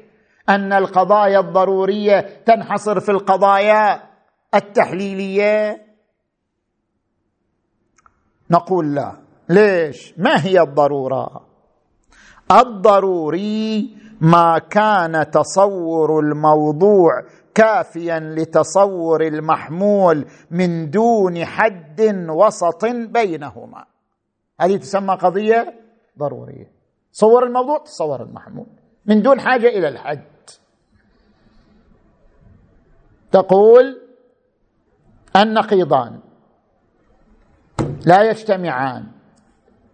أن 0.48 0.72
القضايا 0.72 1.40
الضرورية 1.40 2.20
تنحصر 2.20 3.00
في 3.00 3.10
القضايا 3.10 4.02
التحليلية؟ 4.54 5.85
نقول 8.50 8.94
لا. 8.94 9.12
ليش؟ 9.48 10.14
ما 10.18 10.44
هي 10.44 10.60
الضرورة؟ 10.60 11.46
الضروري 12.52 13.96
ما 14.20 14.58
كان 14.58 15.30
تصور 15.30 16.20
الموضوع 16.20 17.22
كافيا 17.54 18.20
لتصور 18.20 19.22
المحمول 19.22 20.26
من 20.50 20.90
دون 20.90 21.44
حد 21.44 22.26
وسط 22.28 22.84
بينهما. 22.84 23.84
هذه 24.60 24.76
تسمى 24.76 25.14
قضية 25.14 25.80
ضرورية. 26.18 26.72
صور 27.12 27.44
الموضوع 27.46 27.78
تصور 27.78 28.22
المحمول. 28.22 28.66
من 29.06 29.22
دون 29.22 29.40
حاجة 29.40 29.68
إلى 29.68 29.88
الحد. 29.88 30.24
تقول 33.32 34.02
النقيضان 35.36 36.20
لا 38.06 38.30
يجتمعان 38.30 39.06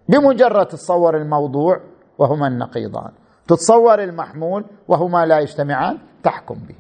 بمجرد 0.09 0.67
تصور 0.67 1.17
الموضوع 1.17 1.81
وهما 2.19 2.47
النقيضان. 2.47 3.13
تتصور 3.49 4.03
المحمول 4.03 4.65
وهما 4.89 5.27
لا 5.27 5.39
يجتمعان 5.39 5.99
تحكم 6.23 6.55
به. 6.55 6.75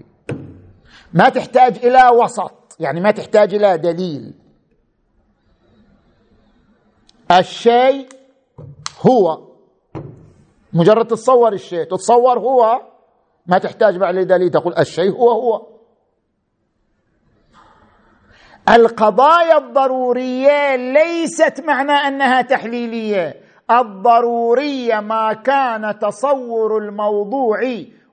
ما 1.12 1.29
تحتاج 1.29 1.77
إلى 1.77 2.09
وسط 2.23 2.77
يعني 2.81 3.01
ما 3.01 3.11
تحتاج 3.11 3.55
إلى 3.55 3.79
دليل. 3.79 4.35
الشيء 7.31 8.09
هو. 9.01 9.49
مجرد 10.73 11.07
تتصور 11.07 11.53
الشيء 11.53 11.85
تتصور 11.85 12.38
هو 12.38 12.81
ما 13.47 13.59
تحتاج 13.59 13.97
بعد 13.97 14.15
دليل 14.15 14.51
تقول 14.51 14.75
الشيء 14.79 15.11
هو 15.11 15.31
هو. 15.31 15.72
القضايا 18.68 19.59
الضرورية 19.59 20.77
ليست 20.77 21.61
معنى 21.66 21.92
أنها 21.92 22.42
تحليلية. 22.42 23.35
الضرورية 23.70 25.01
ما 25.01 25.33
كان 25.33 25.98
تصور 25.98 26.79
الموضوع 26.79 27.59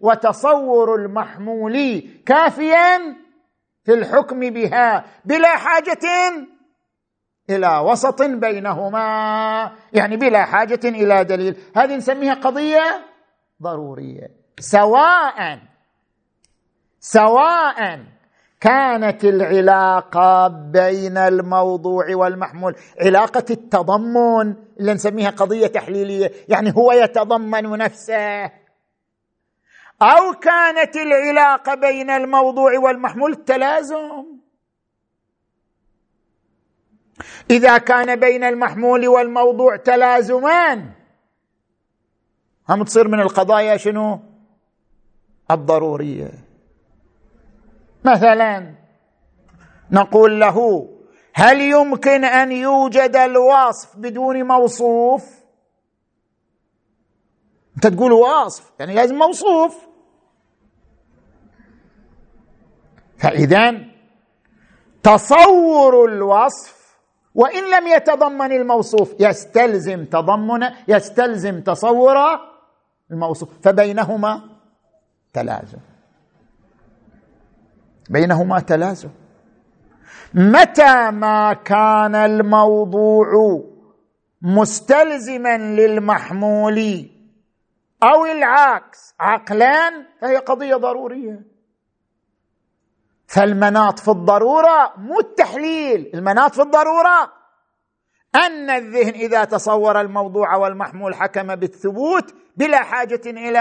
وتصور 0.01 0.95
المحمول 0.95 2.03
كافيا 2.25 2.97
في 3.83 3.93
الحكم 3.93 4.39
بها 4.39 5.05
بلا 5.25 5.55
حاجة 5.55 5.99
إلى 7.49 7.77
وسط 7.77 8.21
بينهما. 8.21 9.71
يعني 9.93 10.17
بلا 10.17 10.45
حاجة 10.45 10.79
إلى 10.85 11.23
دليل. 11.23 11.55
هذه 11.75 11.95
نسميها 11.95 12.33
قضية 12.33 13.05
ضرورية. 13.62 14.27
سواء 14.59 15.59
سواء 16.99 17.99
كانت 18.62 19.24
العلاقة 19.24 20.48
بين 20.48 21.17
الموضوع 21.17 22.15
والمحمول. 22.15 22.76
علاقة 23.02 23.45
التضمن 23.50 24.56
اللي 24.80 24.93
نسميها 24.93 25.30
قضية 25.30 25.67
تحليلية 25.67 26.32
يعني 26.50 26.74
هو 26.78 26.91
يتضمن 26.91 27.78
نفسه. 27.78 28.43
أو 30.02 30.34
كانت 30.41 30.95
العلاقة 30.95 31.76
بين 31.76 32.10
الموضوع 32.10 32.80
والمحمول 32.80 33.36
تلازم 33.36 34.26
إذا 37.52 37.78
كان 37.78 38.19
بين 38.19 38.43
المحمول 38.43 39.08
والموضوع 39.08 39.76
تلازمان 39.76 40.91
هم 42.69 42.84
تصير 42.84 43.08
من 43.08 43.19
القضايا 43.19 43.78
شنو؟ 43.78 44.19
الضرورية. 45.52 46.48
مثلا 48.05 48.75
نقول 49.91 50.39
له 50.39 50.88
هل 51.33 51.62
يمكن 51.62 52.23
أن 52.25 52.51
يوجد 52.51 53.15
الوصف 53.15 53.97
بدون 53.97 54.43
موصوف؟ 54.43 55.39
أنت 57.75 57.88
تقول 57.88 58.12
وصف 58.12 58.71
يعني 58.79 58.95
لازم 58.95 59.15
موصوف. 59.15 59.88
فاذا 63.17 63.85
تصور 65.03 66.05
الوصف 66.05 66.97
وإن 67.35 67.63
لم 67.71 67.88
يتضمن 67.88 68.51
الموصوف 68.51 69.13
يستلزم 69.19 70.05
تضمن 70.05 70.69
يستلزم 70.88 71.62
تصور 71.62 72.17
الموصوف 73.12 73.49
فبينهما 73.63 74.41
تلازم. 75.33 75.77
بينهما 78.10 78.60
تلازم. 78.60 79.10
متى 80.34 81.12
ما 81.12 81.54
كان 81.54 82.15
الموضوع 82.15 83.28
مستلزما 84.41 85.58
للمحمول 85.58 87.10
أو 88.04 88.26
العكس 88.26 89.15
عقلان 89.19 90.06
فهي 90.22 90.38
قضية 90.38 90.76
ضرورية. 90.76 91.41
فالمناط 93.28 94.00
في 94.00 94.12
الضرورة 94.12 94.93
مو 94.98 95.19
التحليل 95.19 96.12
المناط 96.13 96.54
في 96.54 96.62
الضرورة 96.62 97.34
أن 98.36 98.69
الذهن 98.69 99.13
إذا 99.13 99.43
تصور 99.43 100.02
الموضوع 100.02 100.56
والمحمول 100.56 101.15
حكم 101.15 101.56
بالثبوت 101.56 102.36
بلا 102.58 102.84
حاجة 102.84 103.22
إلى 103.26 103.60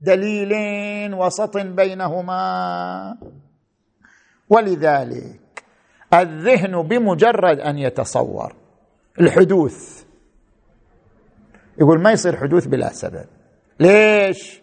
دليل 0.00 1.14
وسط 1.14 1.56
بينهما. 1.56 3.16
ولذلك 4.48 5.64
الذهن 6.14 6.82
بمجرد 6.82 7.60
أن 7.60 7.78
يتصور 7.78 8.56
الحدوث. 9.20 10.04
يقول 11.78 12.02
ما 12.02 12.12
يصير 12.12 12.36
حدوث 12.36 12.66
بلا 12.66 12.88
سبب. 12.88 13.26
ليش؟ 13.80 14.62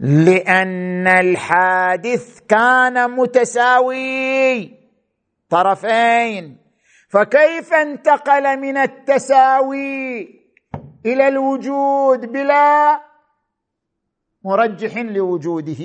لأن 0.00 1.06
الحادث 1.06 2.40
كان 2.48 3.10
متساوي. 3.10 4.78
طرفين. 5.50 6.56
فكيف 7.08 7.72
انتقل 7.72 8.60
من 8.60 8.76
التساوي 8.76 10.20
إلى 11.06 11.28
الوجود 11.28 12.32
بلا 12.32 13.00
مرجح 14.48 14.96
لوجوده. 14.96 15.84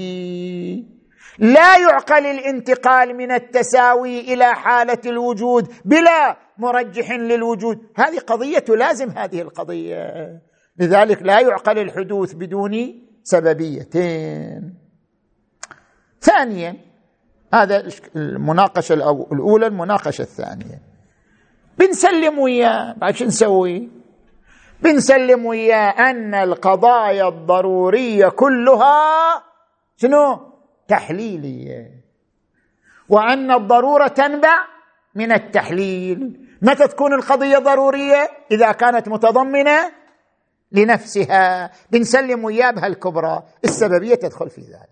لا 1.40 1.78
يعقل 1.78 2.26
الانتقال 2.26 3.18
من 3.18 3.32
التساوي 3.32 4.20
إلى 4.20 4.46
حالة 4.46 5.02
الوجود 5.06 5.68
بلا 5.86 6.38
مرجح 6.58 7.12
للوجود. 7.12 7.78
هذه 7.96 8.20
قضية 8.20 8.60
تلازم 8.60 9.10
هذه 9.10 9.42
القضية. 9.42 10.42
لذلك 10.80 11.22
لا 11.22 11.40
يعقل 11.40 11.80
الحدوث 11.80 12.34
بدون 12.34 12.72
سببيتين. 13.24 14.74
ثانيا 16.22 16.76
هذا 17.54 17.84
المناقشة 18.16 18.94
الأولى 19.32 19.68
المناقشة 19.68 20.22
الثانية. 20.22 20.82
بنسلم 21.78 22.40
وياه 22.40 22.96
بعد 22.98 23.16
شو 23.16 23.26
نسوي؟ 23.26 24.03
بنسلم 24.84 25.46
وياه 25.46 26.10
أن 26.10 26.36
القضايا 26.36 27.28
الضرورية 27.28 28.30
كلها 28.30 29.44
شنو؟ 29.98 30.54
تحليلية. 30.88 32.04
وأن 33.10 33.52
الضرورة 33.52 34.08
تنبع 34.08 34.56
من 35.16 35.32
التحليل. 35.32 36.48
متى 36.62 36.88
تكون 36.88 37.14
القضية 37.14 37.58
ضرورية؟ 37.58 38.30
إذا 38.52 38.72
كانت 38.72 39.10
متضمنة 39.10 39.92
لنفسها. 40.72 41.72
بنسلم 41.92 42.44
وياه 42.44 42.72
بهالكبرى. 42.72 43.44
السببية 43.64 44.16
تدخل 44.16 44.50
في 44.50 44.62
ذلك. 44.62 44.90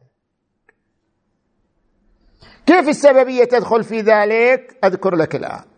كيف 2.65 2.89
السببية 2.89 3.43
تدخل 3.43 3.83
في 3.83 4.01
ذلك؟ 4.01 4.77
أذكر 4.83 5.15
لك 5.15 5.35
الآن. 5.35 5.70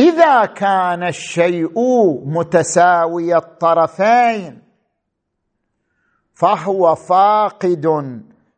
إذا 0.00 0.44
كان 0.44 1.02
الشيء 1.02 1.78
متساوي 2.24 3.36
الطرفين 3.36 4.62
فهو 6.34 6.94
فاقد 6.94 7.86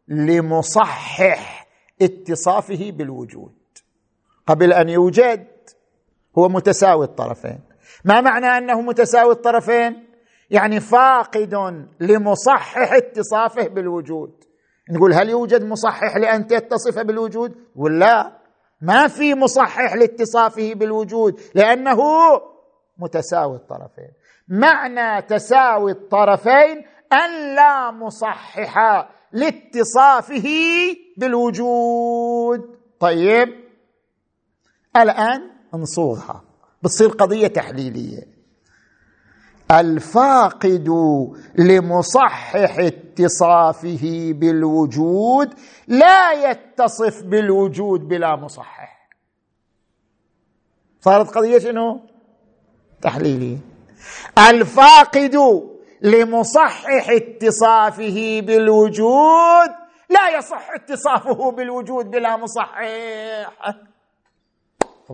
لمصحح 0.09 1.67
اتصافه 2.03 2.91
بالوجود. 2.91 3.53
قبل 4.47 4.73
أن 4.73 4.89
يوجد 4.89 5.47
هو 6.39 6.49
متساوي 6.49 7.05
الطرفين. 7.05 7.61
ما 8.05 8.21
معنى 8.21 8.47
أنه 8.47 8.81
متساوي 8.81 9.33
الطرفين؟ 9.33 10.07
يعني 10.51 10.81
فاقد 10.81 11.55
لمصحح 12.01 12.93
اتصافه 12.93 13.69
بالوجود. 13.69 14.45
نقول 14.91 15.13
هل 15.15 15.31
يوجد 15.31 15.65
مصحح 15.65 16.17
لأن 16.17 16.47
تتصف 16.47 16.99
بالوجود؟ 16.99 17.55
ولا. 17.77 18.42
ما 18.83 19.09
في 19.09 19.35
مصحح 19.35 19.95
لاتصافه 19.95 20.75
بالوجود 20.75 21.41
لأنه 21.55 21.99
متساوي 22.99 23.57
الطرفين. 23.57 24.11
معنى 24.49 25.23
تساوي 25.23 25.93
الطرفين 25.93 26.85
أن 27.13 27.55
لا 27.55 27.91
مصحح 27.91 28.79
لاتصافه 29.33 30.49
بالوجود. 31.17 32.61
طيب 33.01 33.49
الآن 34.97 35.51
نصوغها. 35.75 36.45
بتصير 36.83 37.09
قضية 37.09 37.47
تحليلية. 37.47 38.32
الفاقد 39.73 40.89
لمصحح 41.55 42.79
اتصافه 42.79 44.33
بالوجود 44.33 45.55
لا 45.89 46.33
يتصف 46.33 47.23
بالوجود 47.23 48.09
بلا 48.09 48.37
مصحح. 48.37 49.09
صارت 51.01 51.31
قضية 51.31 51.59
شنو؟ 51.59 52.01
تحليلية 53.03 53.59
الفاقد 54.51 55.37
لمصحح 56.03 57.11
اتصافه 57.11 58.41
بالوجود 58.41 59.71
لا 60.11 60.39
يصح 60.39 60.71
اتصافه 60.75 61.51
بالوجود 61.51 62.11
بلا 62.11 62.37
مصحح. 62.37 62.81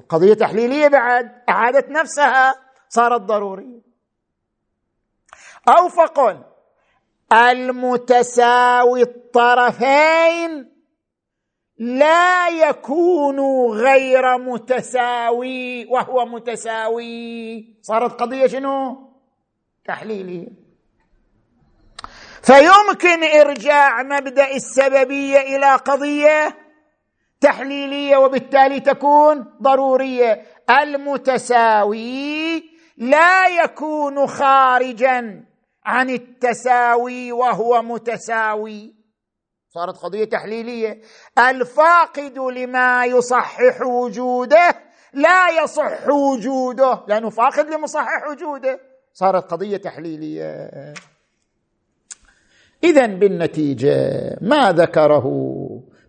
قضية 0.09 0.35
تحليلية 0.35 0.88
بعد 0.88 1.33
أعادت 1.49 1.90
نفسها 1.90 2.55
صارت 2.88 3.21
ضرورية 3.21 3.88
أو 5.68 5.88
فقل. 5.88 6.44
المتساوي 7.33 9.02
الطرفين 9.02 10.72
لا 11.78 12.48
يكون 12.48 13.40
غير 13.70 14.38
متساوي 14.38 15.87
وهو 15.87 16.26
متساوي. 16.26 17.64
صارت 17.83 18.20
قضية 18.20 18.46
شنو؟ 18.46 19.09
تحليلية 19.87 20.48
فيمكن 22.42 23.24
إرجاع 23.24 24.02
مبدأ 24.02 24.50
السببية 24.54 25.38
إلى 25.38 25.74
قضية 25.74 26.57
تحليلية 27.40 28.16
وبالتالي 28.16 28.81
تكون 28.81 29.44
ضرورية. 29.62 30.42
المتساوي 30.70 32.64
لا 32.96 33.46
يكون 33.46 34.26
خارجا. 34.26 35.47
عن 35.88 36.11
التساوي 36.11 37.33
وهو 37.33 37.83
متساوي. 37.83 38.94
صارت 39.68 39.96
قضية 39.96 40.24
تحليلية. 40.24 41.01
الفاقد 41.38 42.38
لما 42.38 43.05
يصحح 43.05 43.83
وجوده 43.83 44.74
لا 45.12 45.62
يصح 45.62 46.09
وجوده 46.09 47.01
لأنه 47.09 47.31
فاقد 47.31 47.66
لمصحح 47.70 48.29
وجوده. 48.31 48.81
صارت 49.12 49.51
قضية 49.51 49.77
تحليلية. 49.77 50.70
اذا 52.85 53.07
بالنتيجة 53.07 53.96
ما 54.40 54.72
ذكره 54.72 55.27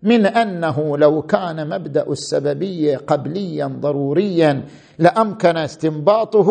من 0.03 0.25
أنه 0.25 0.97
لو 0.97 1.21
كان 1.21 1.69
مبدأ 1.69 2.07
السببية 2.11 2.97
قبليا 2.97 3.65
ضروريا 3.65 4.65
لأمكن 4.99 5.57
استنباطه 5.57 6.49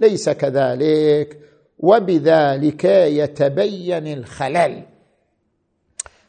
ليس 0.00 0.28
كذلك. 0.30 1.38
وبذلك 1.78 2.84
يتبين 2.84 4.06
الخلل. 4.06 4.82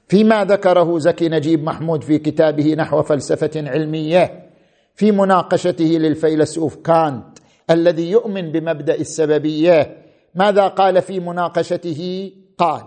فيما 0.08 0.46
ذكره 0.46 1.00
زكي 1.00 1.30
نجيب 1.30 1.64
محمود 1.64 2.04
في 2.04 2.18
كتابه 2.18 2.74
نحو 2.74 3.02
فلسفة 3.02 3.52
علمية 3.56 4.50
في 4.96 5.12
مناقشته 5.12 5.86
للفيلسوف 5.86 6.76
كانت 6.76 7.40
الذي 7.70 8.12
يؤمن 8.12 8.52
بمبدأ 8.52 8.96
السببية 8.96 9.98
ماذا 10.36 10.68
قال 10.68 11.02
في 11.02 11.20
مناقشته؟ 11.20 12.32
قال 12.58 12.82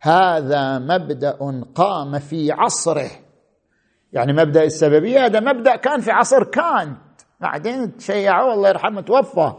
هذا 0.00 0.78
مبدأ 0.78 1.30
قام 1.74 2.18
في 2.18 2.52
عصره. 2.52 3.10
يعني 4.12 4.32
مبدأ 4.32 4.64
السببية 4.64 5.24
هذا 5.24 5.40
مبدأ 5.40 5.76
كان 5.76 6.00
في 6.00 6.10
عصر 6.10 6.44
كانت. 6.44 6.98
بعدين 7.40 7.92
شيعوه 7.98 8.54
الله 8.54 8.68
يرحمه 8.68 9.00
توفى. 9.00 9.52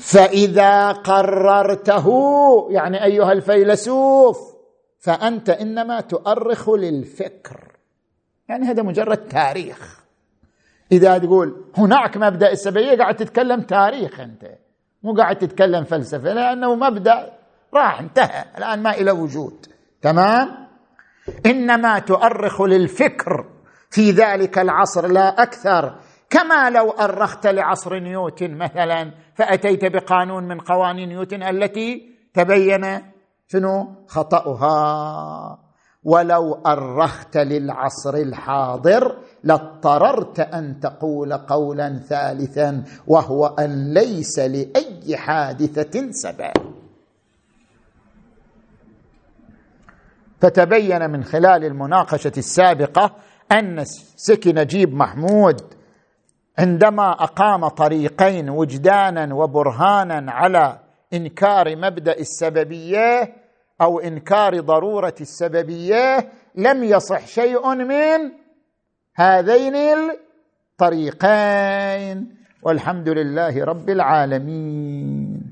فإذا 0.00 0.92
قررته 0.92 2.06
يعني 2.70 3.04
أيها 3.04 3.32
الفيلسوف 3.32 4.38
فأنت 4.98 5.50
إنما 5.50 6.00
تؤرخ 6.00 6.70
للفكر. 6.70 7.72
يعني 8.48 8.66
هذا 8.66 8.82
مجرد 8.82 9.16
تاريخ. 9.16 10.00
إذا 10.92 11.18
تقول 11.18 11.64
هناك 11.76 12.16
مبدأ 12.16 12.52
السببيه 12.52 12.98
قاعد 12.98 13.16
تتكلم 13.16 13.60
تاريخ 13.60 14.20
أنت. 14.20 14.46
مو 15.02 15.14
قاعد 15.14 15.38
تتكلم 15.38 15.84
فلسفة 15.84 16.32
لأنه 16.32 16.74
مبدأ 16.74 17.32
راح 17.74 18.00
انتهى. 18.00 18.44
الآن 18.58 18.82
ما 18.82 18.90
إلى 18.90 19.10
وجود. 19.10 19.66
تمام؟ 20.02 20.68
إنما 21.46 21.98
تؤرخ 21.98 22.62
للفكر 22.62 23.44
في 23.90 24.10
ذلك 24.10 24.58
العصر 24.58 25.06
لا 25.06 25.42
أكثر. 25.42 25.94
كما 26.30 26.70
لو 26.70 26.90
أرخت 26.90 27.46
لعصر 27.46 27.98
نيوتن 27.98 28.58
مثلا 28.58 29.10
فأتيت 29.40 29.84
بقانون 29.84 30.48
من 30.48 30.60
قوانين 30.60 31.08
نيوتن 31.08 31.42
التي 31.42 32.16
تبين 32.34 33.00
شنو 33.48 33.88
خطأها. 34.06 35.58
ولو 36.04 36.54
أرخت 36.54 37.36
للعصر 37.36 38.14
الحاضر 38.14 39.18
لاضطررت 39.44 40.40
أن 40.40 40.80
تقول 40.80 41.32
قولا 41.32 41.98
ثالثا 41.98 42.84
وهو 43.06 43.46
أن 43.46 43.94
ليس 43.94 44.38
لأي 44.38 45.16
حادثة 45.16 46.10
سبب. 46.10 46.52
فتبين 50.40 51.10
من 51.10 51.24
خلال 51.24 51.64
المناقشة 51.64 52.32
السابقة 52.36 53.16
أن 53.52 53.84
سكي 54.16 54.52
نجيب 54.52 54.94
محمود 54.94 55.79
عندما 56.60 57.10
أقام 57.12 57.68
طريقين 57.68 58.50
وجدانا 58.50 59.34
وبرهانا 59.34 60.32
على 60.32 60.78
إنكار 61.14 61.76
مبدأ 61.76 62.18
السببية 62.18 63.34
أو 63.80 64.00
إنكار 64.00 64.60
ضرورة 64.60 65.14
السببية 65.20 66.32
لم 66.54 66.84
يصح 66.84 67.26
شيء 67.26 67.74
من 67.74 68.32
هذين 69.16 69.74
الطريقين. 70.80 72.36
والحمد 72.62 73.08
لله 73.08 73.64
رب 73.64 73.90
العالمين. 73.90 75.49